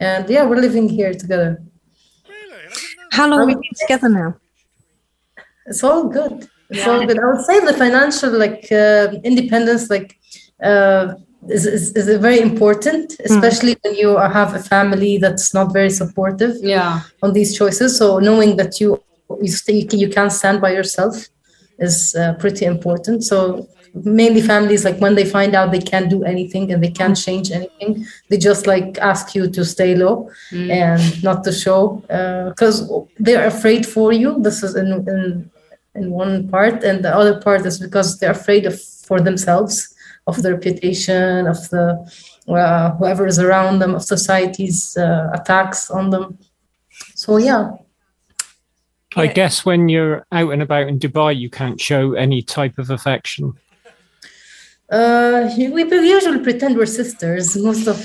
[0.00, 1.62] And yeah we're living here together.
[3.12, 4.36] How long have you been together now?
[5.66, 6.48] it's all good.
[6.70, 7.18] It's all good.
[7.18, 10.18] I would say the financial like uh, independence like
[10.62, 11.14] uh,
[11.50, 16.56] is, is, is very important especially when you have a family that's not very supportive
[16.62, 17.00] yeah.
[17.22, 17.96] on these choices.
[17.96, 19.02] So knowing that you
[19.42, 21.28] you, stay, you can stand by yourself
[21.78, 23.24] is uh, pretty important.
[23.24, 23.68] So
[24.04, 27.50] mainly families like when they find out they can't do anything and they can't change
[27.50, 30.70] anything they just like ask you to stay low Mm.
[30.70, 32.02] and not to show
[32.50, 32.76] because
[33.18, 34.38] they're afraid for you.
[34.42, 35.50] This is in, in
[35.96, 36.84] in one part.
[36.84, 39.94] And the other part is because they're afraid of for themselves
[40.26, 41.84] of the reputation of the
[42.48, 46.38] uh, whoever is around them of society's uh, attacks on them
[47.14, 47.70] so yeah
[49.16, 52.90] I guess when you're out and about in Dubai, you can't show any type of
[52.90, 53.54] affection.
[54.88, 57.98] Uh, we usually pretend we're sisters most of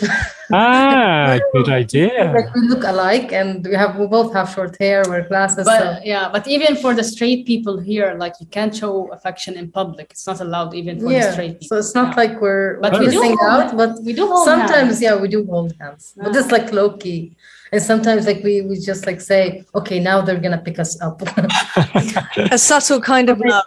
[0.53, 2.31] Ah, good idea.
[2.35, 5.79] like we look alike and we have we both have short hair wear glasses but
[5.79, 5.99] so.
[6.03, 10.07] yeah but even for the straight people here like you can't show affection in public
[10.11, 12.93] it's not allowed even for the yeah straight people so it's not like we're But
[12.93, 15.01] we're do hold out but we do hold sometimes hands.
[15.01, 17.35] yeah we do hold hands but it's like low key
[17.71, 21.21] and sometimes like we we just like say okay now they're gonna pick us up
[22.51, 23.65] a subtle kind of love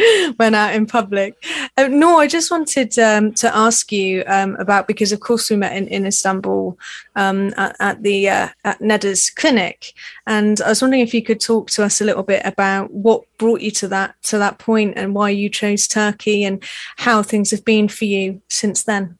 [0.36, 1.34] when out in public.
[1.76, 5.56] Uh, no, I just wanted um, to ask you um, about because, of course, we
[5.56, 6.78] met in, in Istanbul
[7.16, 9.92] um, at, at the uh, at Neda's clinic,
[10.26, 13.24] and I was wondering if you could talk to us a little bit about what
[13.38, 16.62] brought you to that to that point and why you chose Turkey and
[16.96, 19.18] how things have been for you since then.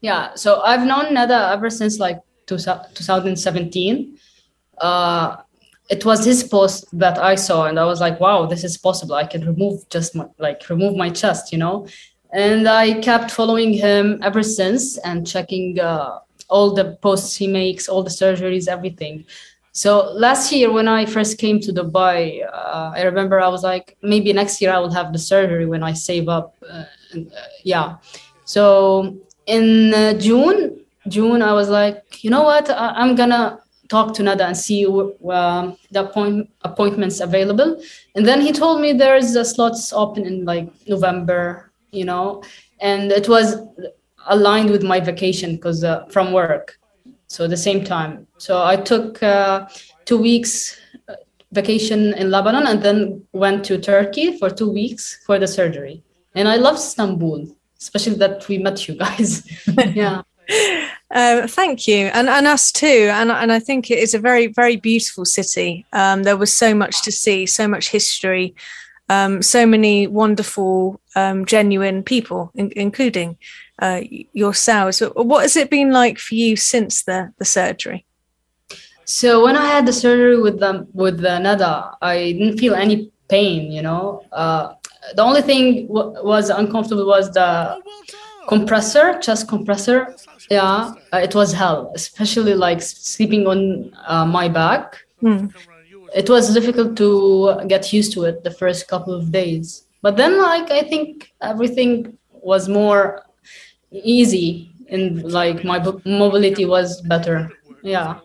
[0.00, 4.18] Yeah, so I've known Nada ever since like two, 2017.
[4.80, 5.36] Uh,
[5.90, 9.14] it was his post that I saw, and I was like, "Wow, this is possible.
[9.14, 11.86] I can remove just my, like remove my chest, you know."
[12.32, 17.88] And I kept following him ever since and checking uh, all the posts he makes,
[17.88, 19.24] all the surgeries, everything.
[19.72, 23.96] So last year when I first came to Dubai, uh, I remember I was like,
[24.02, 26.54] maybe next year I will have the surgery when I save up.
[26.68, 27.96] Uh, and, uh, yeah.
[28.44, 30.77] So in uh, June,
[31.08, 32.70] June, I was like, you know what?
[32.70, 37.82] I- I'm gonna talk to Nada and see um, the appoint- appointments available.
[38.14, 42.42] And then he told me there's a slots open in like November, you know,
[42.80, 43.56] and it was
[44.26, 46.78] aligned with my vacation because uh, from work.
[47.28, 48.26] So the same time.
[48.38, 49.68] So I took uh,
[50.04, 51.14] two weeks uh,
[51.52, 56.02] vacation in Lebanon and then went to Turkey for two weeks for the surgery.
[56.34, 57.46] And I love Istanbul,
[57.78, 59.42] especially that we met you guys.
[59.94, 60.22] yeah.
[61.10, 63.08] Um, thank you, and and us too.
[63.10, 65.86] And and I think it is a very very beautiful city.
[65.92, 68.54] Um, there was so much to see, so much history,
[69.08, 73.38] um, so many wonderful, um, genuine people, in, including
[73.80, 75.00] uh, yourselves.
[75.00, 78.04] What has it been like for you since the the surgery?
[79.04, 83.10] So when I had the surgery with the with the Nada, I didn't feel any
[83.28, 83.72] pain.
[83.72, 84.74] You know, uh,
[85.14, 87.80] the only thing w- was uncomfortable was the
[88.48, 90.16] compressor, chest compressor.
[90.50, 95.04] Yeah, uh, it was hell, especially like sleeping on uh, my back.
[95.20, 95.46] Hmm.
[96.14, 100.40] It was difficult to get used to it the first couple of days, but then
[100.40, 103.22] like I think everything was more
[103.90, 107.50] easy and like my mobility was better.
[107.82, 108.20] Yeah.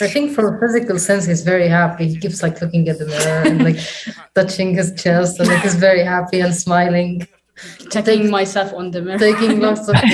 [0.00, 2.08] I think from a physical sense, he's very happy.
[2.08, 3.78] He keeps like looking at the mirror and like
[4.34, 7.26] touching his chest, and like he's very happy and smiling.
[7.90, 9.18] Checking myself on the mirror.
[9.18, 9.94] Taking lots of.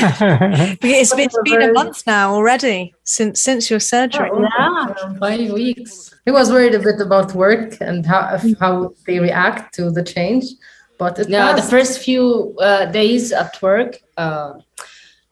[0.83, 4.31] It's been, it's been a month now already since since your surgery.
[4.31, 6.15] Yeah, five weeks.
[6.25, 10.45] He was worried a bit about work and how how they react to the change,
[10.99, 14.55] but it Yeah, the first few uh, days at work, uh,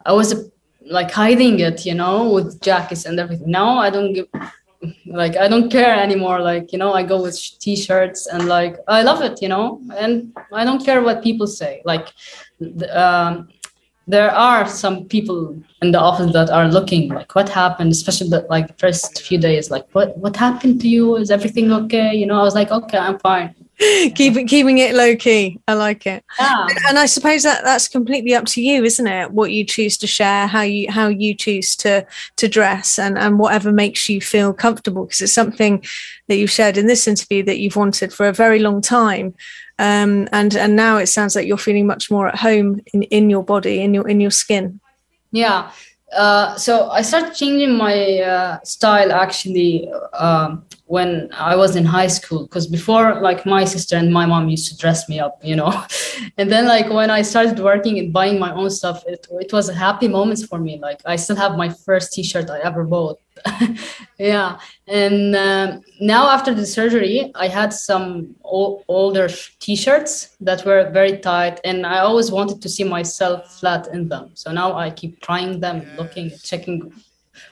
[0.05, 0.43] I was uh,
[0.85, 3.49] like hiding it, you know, with jackets and everything.
[3.51, 4.27] Now I don't give,
[5.05, 6.41] like, I don't care anymore.
[6.41, 10.35] Like, you know, I go with t-shirts and like, I love it, you know, and
[10.51, 11.81] I don't care what people say.
[11.85, 12.07] Like,
[12.91, 13.49] um,
[14.07, 17.91] there are some people in the office that are looking like what happened?
[17.91, 21.15] Especially the like first few days like what what happened to you?
[21.17, 22.13] Is everything okay?
[22.13, 23.55] You know i was like okay i'm fine
[24.15, 25.59] keeping keeping it low key.
[25.67, 26.23] I like it.
[26.39, 26.67] Yeah.
[26.87, 29.31] And, I suppose that that's completely up to you, isn't it?
[29.31, 32.05] What you choose to share, how you how you choose to
[32.35, 35.05] to dress, and and whatever makes you feel comfortable.
[35.05, 35.83] Because it's something
[36.27, 39.33] that you've shared in this interview that you've wanted for a very long time.
[39.79, 43.29] Um, and and now it sounds like you're feeling much more at home in, in
[43.31, 44.79] your body, in your in your skin.
[45.31, 45.71] Yeah,
[46.15, 52.11] uh, so I started changing my uh, style actually um, when I was in high
[52.17, 52.43] school.
[52.43, 55.71] Because before, like my sister and my mom used to dress me up, you know.
[56.37, 59.69] and then, like when I started working and buying my own stuff, it it was
[59.69, 60.73] a happy moments for me.
[60.87, 63.19] Like I still have my first T-shirt I ever bought.
[64.19, 69.29] yeah, and um, now after the surgery, I had some o- older
[69.63, 74.31] T-shirts that were very tight, and I always wanted to see myself flat in them.
[74.33, 76.91] So now I keep trying them, looking, checking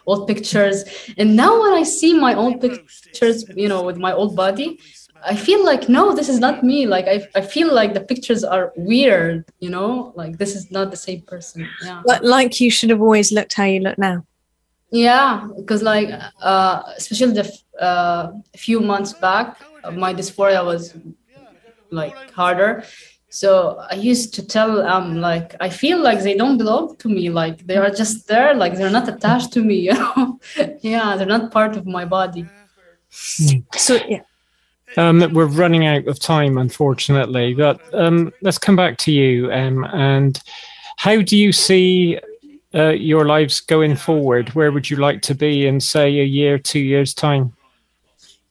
[0.05, 0.83] old pictures,
[1.17, 4.79] and now when I see my own pictures, you know, with my old body.
[5.21, 6.87] I feel like no, this is not me.
[6.87, 9.43] Like I, I feel like the pictures are weird.
[9.59, 11.67] You know, like this is not the same person.
[11.83, 12.01] Yeah.
[12.05, 14.23] But like you should have always looked how you look now.
[14.91, 16.09] Yeah, because like
[16.41, 19.57] uh, especially the f- uh, few months back,
[19.91, 20.95] my dysphoria was
[21.91, 22.83] like harder.
[23.29, 27.29] So I used to tell um like I feel like they don't belong to me.
[27.29, 28.53] Like they are just there.
[28.55, 29.75] Like they're not attached to me.
[29.89, 30.39] You know?
[30.81, 32.45] yeah, they're not part of my body.
[33.09, 34.21] So yeah.
[34.97, 37.53] Um, we're running out of time, unfortunately.
[37.53, 39.51] But um, let's come back to you.
[39.51, 40.41] Um, and
[40.97, 42.19] how do you see
[42.73, 44.49] uh, your lives going forward?
[44.55, 47.53] Where would you like to be in, say, a year, two years' time?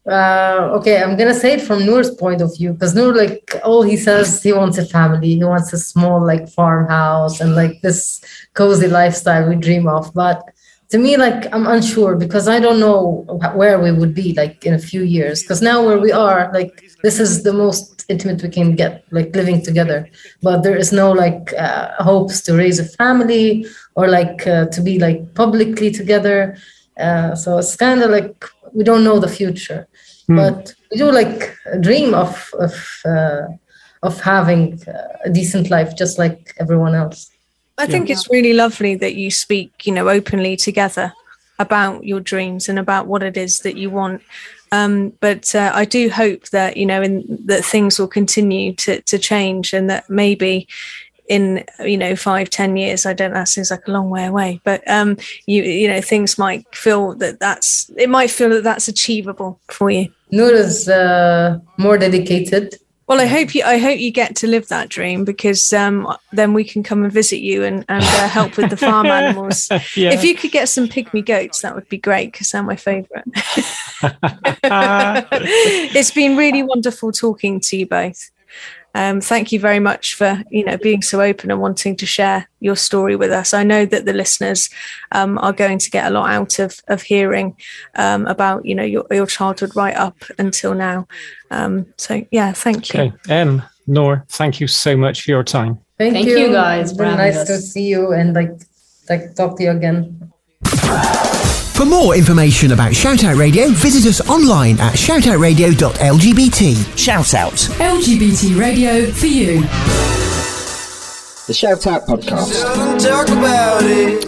[0.06, 3.82] Uh, okay, I'm gonna say it from Noor's point of view because Noor, like, all
[3.82, 8.20] he says, he wants a family, he wants a small, like, farmhouse and like this
[8.54, 10.12] cozy lifestyle we dream of.
[10.14, 10.42] But
[10.88, 14.72] to me, like, I'm unsure because I don't know where we would be, like, in
[14.72, 15.42] a few years.
[15.42, 19.36] Because now where we are, like, this is the most intimate we can get, like,
[19.36, 20.08] living together.
[20.40, 24.80] But there is no like uh, hopes to raise a family or like uh, to
[24.80, 26.56] be like publicly together.
[26.98, 28.42] Uh, so it's kind of like
[28.78, 29.88] we don't know the future.
[30.28, 32.74] But we do like dream of of
[33.04, 33.42] uh,
[34.02, 37.30] of having uh, a decent life just like everyone else.
[37.78, 41.12] I think it's really lovely that you speak, you know, openly together
[41.58, 44.20] about your dreams and about what it is that you want.
[44.70, 49.00] Um, but uh, I do hope that you know, in, that things will continue to
[49.00, 50.68] to change, and that maybe
[51.28, 54.24] in you know five ten years i don't know that seems like a long way
[54.24, 55.16] away but um
[55.46, 59.90] you you know things might feel that that's it might feel that that's achievable for
[59.90, 60.08] you.
[60.30, 62.76] Noor is uh, more dedicated.
[63.06, 66.52] Well i hope you i hope you get to live that dream because um then
[66.52, 69.68] we can come and visit you and and uh, help with the farm animals.
[69.96, 70.12] Yeah.
[70.12, 73.24] if you could get some pygmy goats that would be great because they're my favorite.
[75.98, 78.30] It's been really wonderful talking to you both
[78.98, 82.48] um, thank you very much for you know being so open and wanting to share
[82.58, 83.54] your story with us.
[83.54, 84.68] I know that the listeners
[85.12, 87.56] um, are going to get a lot out of of hearing
[87.94, 91.06] um, about you know your your childhood right up until now.
[91.52, 93.00] Um, so yeah, thank you.
[93.00, 93.12] Okay.
[93.28, 95.78] M, Nor, thank you so much for your time.
[95.96, 98.50] thank, Thank you you guys it's for been having nice to see you and like
[99.08, 100.32] like talk to you again
[101.78, 106.74] For more information about Shoutout Radio, visit us online at shoutoutradio.lgbt.
[106.74, 107.68] Shoutout.
[107.78, 109.60] LGBT radio for you.
[111.46, 112.64] The Shout Out Podcast.
[113.00, 114.24] Talk about it.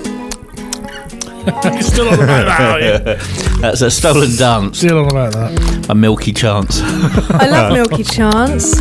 [1.83, 3.03] Still on about it.
[3.61, 4.79] That's a stolen dance.
[4.79, 5.91] Still on about that.
[5.91, 6.81] A milky chance.
[6.81, 8.81] I love Milky Chance.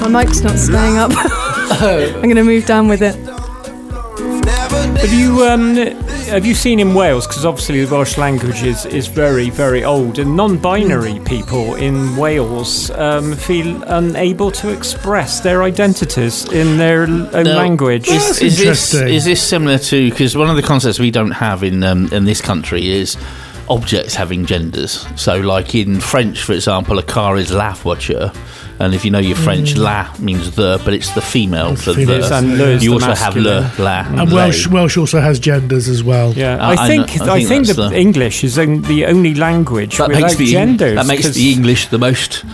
[0.00, 1.12] My mic's not staying up.
[1.14, 3.33] I'm going to move down with it.
[5.04, 5.76] Have you um,
[6.28, 7.26] have you seen in Wales?
[7.26, 12.90] Because obviously the Welsh language is, is very very old, and non-binary people in Wales
[12.92, 18.08] um, feel unable to express their identities in their own Now, language.
[18.08, 19.14] Is, That's is this interesting.
[19.14, 22.24] is this similar to because one of the concepts we don't have in um, in
[22.24, 23.18] this country is
[23.68, 25.06] objects having genders.
[25.16, 28.32] So, like in French, for example, a car is la voiture,
[28.80, 32.06] and if you know your French, la means the, but it's the female for female.
[32.16, 32.20] the.
[32.22, 34.34] Yes, and le you the also have le, la, And lay.
[34.34, 36.32] Welsh, Welsh also has genders as well.
[36.34, 38.82] Yeah, I- I, I think know- I I think think, the the- English is on-
[38.82, 40.96] the only language that without makes the genders.
[40.96, 42.44] that makes 'cause- the English the most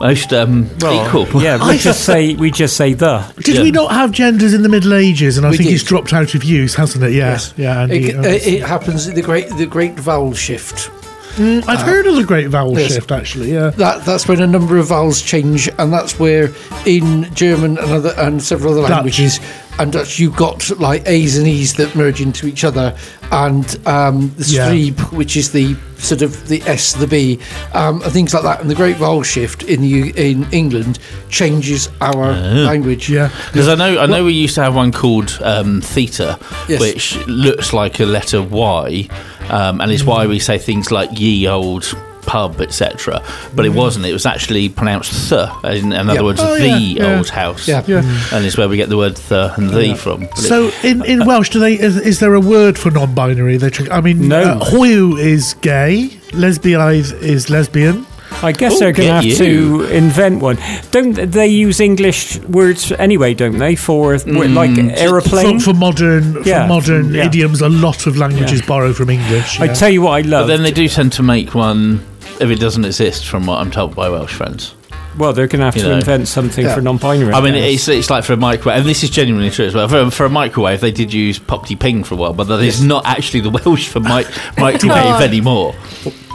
[0.00, 1.40] most um, well, equal.
[1.42, 3.22] Yeah, we just say we just say the.
[3.44, 3.62] Did Yeah.
[3.62, 5.36] we not have genders in the Middle Ages?
[5.36, 5.74] And I We think did.
[5.76, 7.12] it's dropped out of use, hasn't it?
[7.12, 7.54] Yeah, Yes.
[7.56, 7.82] yeah.
[7.82, 10.90] And It, it, it happens the great the great vowel shift.
[11.38, 12.94] I've heard of the Great Vowel Yes.
[12.94, 13.52] Shift, actually.
[13.52, 13.70] Yeah.
[13.70, 16.50] That that's when a number of vowels change, and that's where
[16.86, 18.90] in German and other and several other Dutch.
[18.90, 19.40] languages
[19.78, 22.94] and Dutch you've got like A's and E's that merge into each other,
[23.30, 24.90] and um, the Yeah.
[25.16, 27.38] which is the sort of the S, the B,
[27.74, 28.60] um, and things like that.
[28.60, 30.98] And the great vowel shift in the in England
[31.30, 33.08] changes our language.
[33.08, 33.30] Yeah.
[33.52, 36.80] Because I know, I know, we used to have one called um, theta, Yes.
[36.80, 39.08] which looks like a letter Y,
[39.50, 41.84] um, and it's why we say things like "ye old
[42.22, 43.20] pub, etc.
[43.54, 44.06] But it wasn't.
[44.06, 46.22] It was actually pronounced "th," in, in other Yeah.
[46.22, 47.16] words, Oh, the yeah, yeah.
[47.16, 47.66] old house.
[47.66, 47.82] Yeah.
[47.86, 48.02] Yeah.
[48.32, 50.20] and it's where we get the word "the" and "the" from.
[50.20, 53.56] But it- So in, in Welsh, do they is, is there a word for non-binary?
[53.56, 54.40] They I mean, No.
[54.42, 58.06] uh, hoyw is gay, lesbiaidd is lesbian.
[58.42, 59.36] I guess Oh, they're going to have you.
[59.36, 60.58] to invent one.
[60.90, 63.34] Don't they use English words anyway?
[63.34, 64.54] Don't they for Mm.
[64.54, 65.60] like aeroplane?
[65.60, 67.26] for, for modern Yeah, for modern yeah.
[67.26, 67.60] idioms.
[67.62, 68.66] A lot of languages Yeah.
[68.66, 69.60] borrow from English.
[69.60, 70.46] I tell you what, I love.
[70.48, 72.00] but then they do tend to make one
[72.40, 74.74] if it doesn't exist, from what I'm told by Welsh friends.
[75.18, 75.94] Well, they're going to have You to know.
[75.96, 76.74] invent something Yeah.
[76.74, 77.34] for non-binary.
[77.34, 79.86] I mean, it's, it's like for a microwave, and this is genuinely true as well.
[79.86, 82.82] For, for a microwave, they did use popty ping for a while, but that is
[82.82, 84.26] not actually the Welsh for mic-
[84.58, 85.74] microwave anymore.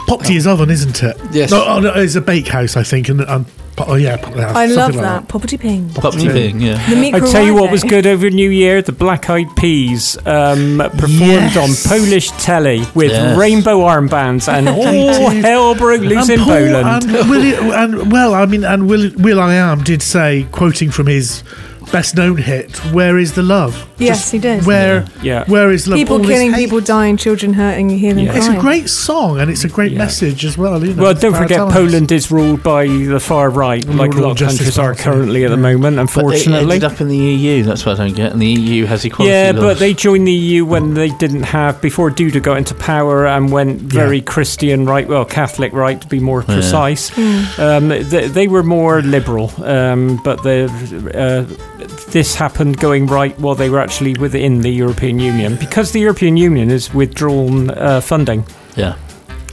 [0.08, 1.16] Popty is oven, isn't it?
[1.32, 1.50] Yes.
[1.50, 3.08] No, oh, no, it's a bakehouse, I think.
[3.10, 3.44] And, and
[3.78, 5.28] oh yeah, po- yeah, I love like that.
[5.28, 5.88] Poppity ping.
[5.90, 6.74] Popty ping, yeah.
[6.88, 10.78] The I tell you what was good over New Year: the Black Eyed Peas um,
[10.78, 11.56] performed Yes.
[11.56, 13.38] on Polish telly with Yes.
[13.38, 17.04] rainbow armbands, and all hell broke loose and in Paul- Poland.
[17.04, 21.06] And, Will, and well, I mean, and Will, Will I Am did say, quoting from
[21.06, 21.42] his
[21.90, 24.64] best known hit, "Where is the love?" Yes, he did.
[24.64, 25.44] Where, Yeah.
[25.46, 25.96] where is love?
[25.98, 26.60] People All this killing, hate.
[26.64, 27.90] people dying, children hurting.
[27.90, 28.34] You hear them Yeah.
[28.36, 28.58] It's crying.
[28.58, 30.84] a great song and it's a great message as well.
[30.84, 31.72] You know, Well, it's don't about forget, times.
[31.74, 35.02] Poland is ruled by the far right, like a lot of Justice countries are Party.
[35.02, 36.74] currently at the moment, But it unfortunately.
[36.76, 37.64] ended up in the EU.
[37.64, 38.32] That's what I don't get.
[38.32, 39.62] And the EU has equality Yeah, laws.
[39.64, 43.50] but they joined the EU when they didn't have before Duda got into power and
[43.50, 46.54] went very Christian right, well Catholic right to be more Yeah.
[46.54, 47.10] precise.
[47.58, 50.70] Um, they, they were more liberal, um, but the,
[51.14, 51.77] uh,
[52.10, 56.36] this happened going right while they were actually within the European Union because the European
[56.36, 58.44] Union has withdrawn uh, funding.
[58.76, 58.96] yeah.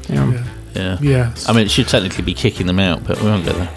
[0.08, 0.44] Yeah.
[0.76, 0.98] Yeah.
[1.02, 1.48] Yes.
[1.50, 3.74] I mean, it should technically be kicking them out, but we won't get there.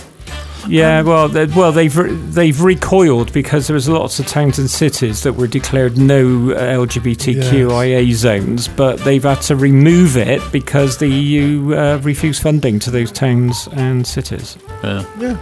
[0.66, 4.68] Yeah, well, they, well, they've re- they've recoiled because there was lots of towns and
[4.68, 10.98] cities that were declared no uh, LGBTQIA zones, but they've had to remove it because
[10.98, 14.58] the EU uh, refused funding to those towns and cities.
[14.84, 15.04] Yeah.
[15.18, 15.36] Yeah.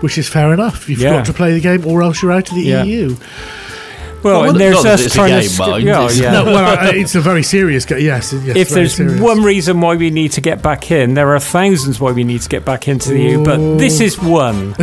[0.00, 0.88] Which is fair enough.
[0.88, 1.10] You've Yeah.
[1.16, 2.84] got to play the game or else you're out of the Yeah.
[2.84, 3.16] EU.
[4.22, 5.48] Well, Well, and not there's us it's a trying game, to.
[5.48, 5.84] sc- mind.
[5.84, 6.32] yeah, It's- yeah.
[6.32, 8.00] No, well, it's a very serious game.
[8.00, 8.56] Yes, yes.
[8.56, 9.20] if there's serious.
[9.20, 12.40] one reason why we need to get back in, there are thousands why we need
[12.42, 14.72] to get back into the EU, but this is one.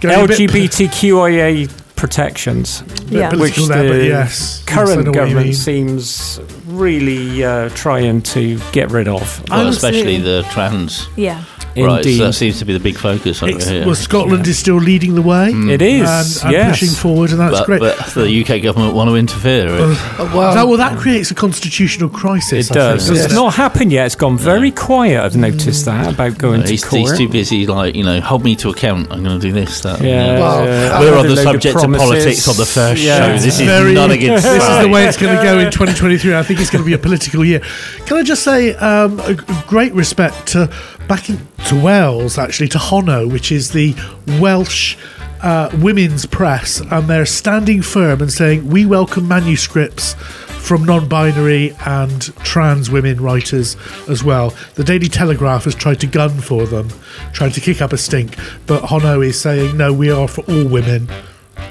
[0.00, 3.34] Going a bit- LGBTQIA protections, Yeah.
[3.34, 4.08] which there, the yes.
[4.08, 6.38] Yes, current know government seems
[6.68, 9.42] really uh, trying to get rid of.
[9.50, 11.42] Well, especially the trans Yeah.
[11.76, 12.06] Rights.
[12.06, 12.20] Indeed.
[12.20, 13.84] That seems to be the big focus over It's- here.
[13.86, 15.50] well, Scotland is still leading the way.
[15.50, 16.70] It is, and, and yes.
[16.80, 17.80] pushing forward, and that's but, great.
[17.80, 19.68] but the UK government want to interfere.
[19.68, 19.96] Uh,
[20.34, 22.70] well, that, well, that creates a constitutional crisis.
[22.70, 23.06] It I does.
[23.06, 23.40] think, It's doesn't it?
[23.40, 24.06] not happened yet.
[24.06, 25.20] It's gone very quiet.
[25.22, 27.00] I've noticed that about going to he's, court.
[27.02, 29.10] he's too busy, like you know, hold me to account.
[29.12, 29.80] I'm going to do this.
[29.82, 30.00] That.
[30.00, 30.40] Yeah, you know.
[30.40, 32.08] Well, uh, We're on the subject of, promises.
[32.08, 33.36] politics on the first Yeah.
[33.36, 33.42] show.
[33.44, 34.46] This is Very- not against.
[34.58, 36.34] This is the way it's going to go in 2023.
[36.34, 37.60] I think it's going to be a political year.
[38.06, 40.66] Can I just say um, a g- great respect to
[41.08, 43.94] back in, to Wales, actually, to Honno, which is the
[44.40, 44.96] Welsh
[45.42, 52.34] uh, women's press, and they're standing firm and saying we welcome manuscripts from non-binary and
[52.44, 53.76] trans women writers
[54.08, 54.54] as well.
[54.74, 56.88] The Daily Telegraph has tried to gun for them,
[57.32, 58.36] trying to kick up a stink,
[58.66, 61.08] but Honno is saying no, we are for all women.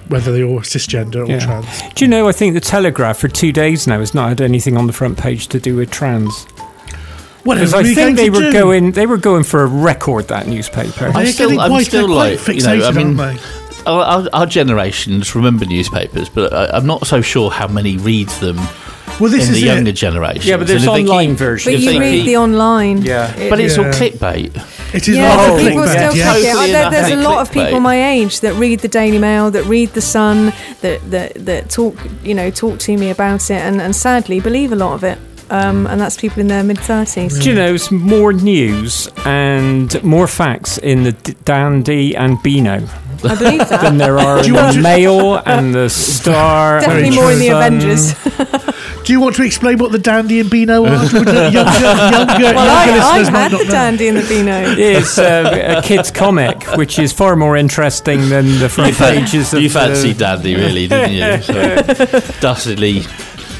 [0.09, 1.39] Whether they're cisgender or Yeah.
[1.39, 1.81] trans.
[1.95, 2.27] Do you know?
[2.27, 5.17] I think the Telegraph for two days now has not had anything on the front
[5.17, 6.45] page to do with trans.
[7.43, 8.53] What Because I think they were do?
[8.53, 11.11] going, they were going for a record that newspaper.
[11.15, 13.19] I'm still, I'm quite- still like, quite you know, I mean,
[13.85, 18.27] our, our, our generations remember newspapers, but I, I'm not so sure how many read
[18.41, 18.57] them
[19.19, 19.73] Well, this in is the it.
[19.75, 20.41] younger generation.
[20.49, 21.75] Yeah, but there's And if they online keep- versions.
[21.85, 23.01] But you read keep- the online.
[23.03, 23.33] Yeah.
[23.37, 24.55] It- But it's all clickbait.
[24.93, 26.31] It is yeah, not but people clickbait, still yes.
[26.33, 26.51] click it.
[26.53, 29.51] Totally There- There's a enough lot of people my age that read the Daily Mail,
[29.51, 33.61] that read the Sun, that that, that talk you know talk to me about it,
[33.61, 35.17] and, and sadly believe a lot of it.
[35.49, 37.39] Um, and that's people in their mid thirties.
[37.39, 42.85] Do you know, it's more news and more facts in the D- Dandy and Beano
[43.23, 43.79] I believe that.
[43.81, 46.81] than there are in the Mail and the Star.
[46.81, 47.63] Definitely and more in the Sun.
[47.75, 48.73] Avengers.
[49.05, 50.89] Do you want to explain what the Dandy and Beano are?
[51.05, 51.19] Younger,
[51.49, 53.69] younger, younger well, I, I listeners might had the know.
[53.71, 54.75] Dandy and the Beano.
[54.77, 59.61] It's uh, a kid's comic, which is far more interesting than the front pages of
[59.61, 61.41] You the- fancied Dandy, really, didn't you?
[61.41, 63.03] So, dastardly,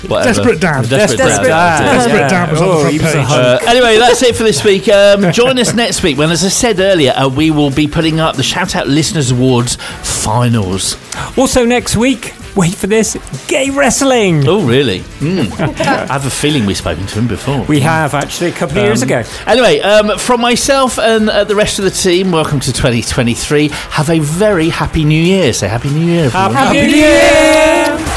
[0.08, 0.34] whatever.
[0.34, 0.84] Desperate Dan.
[0.84, 1.82] Desperate, Desperate Dan.
[1.82, 1.96] Dan.
[1.96, 2.28] Desperate Yeah.
[2.30, 3.28] Dan was on Oh, the front he was a page.
[3.30, 4.88] Uh, anyway, that's it for this week.
[4.90, 8.20] Um, join us next week when, as I said earlier, uh, we will be putting
[8.20, 10.98] up the Shout Out Listeners Awards finals.
[11.38, 13.16] Also, next week, wait for this
[13.48, 14.48] gay wrestling.
[14.48, 15.00] Oh, really?
[15.20, 15.52] Mm.
[15.80, 17.64] I have a feeling we've spoken to him before.
[17.64, 19.24] We have actually a couple of years Um, ago.
[19.46, 23.70] Anyway, um, from myself and uh, the rest of the team, welcome to 2023.
[23.70, 25.54] Have a very happy New Year.
[25.54, 26.54] Say Happy New Year, everyone.
[26.54, 28.17] Happy New Year!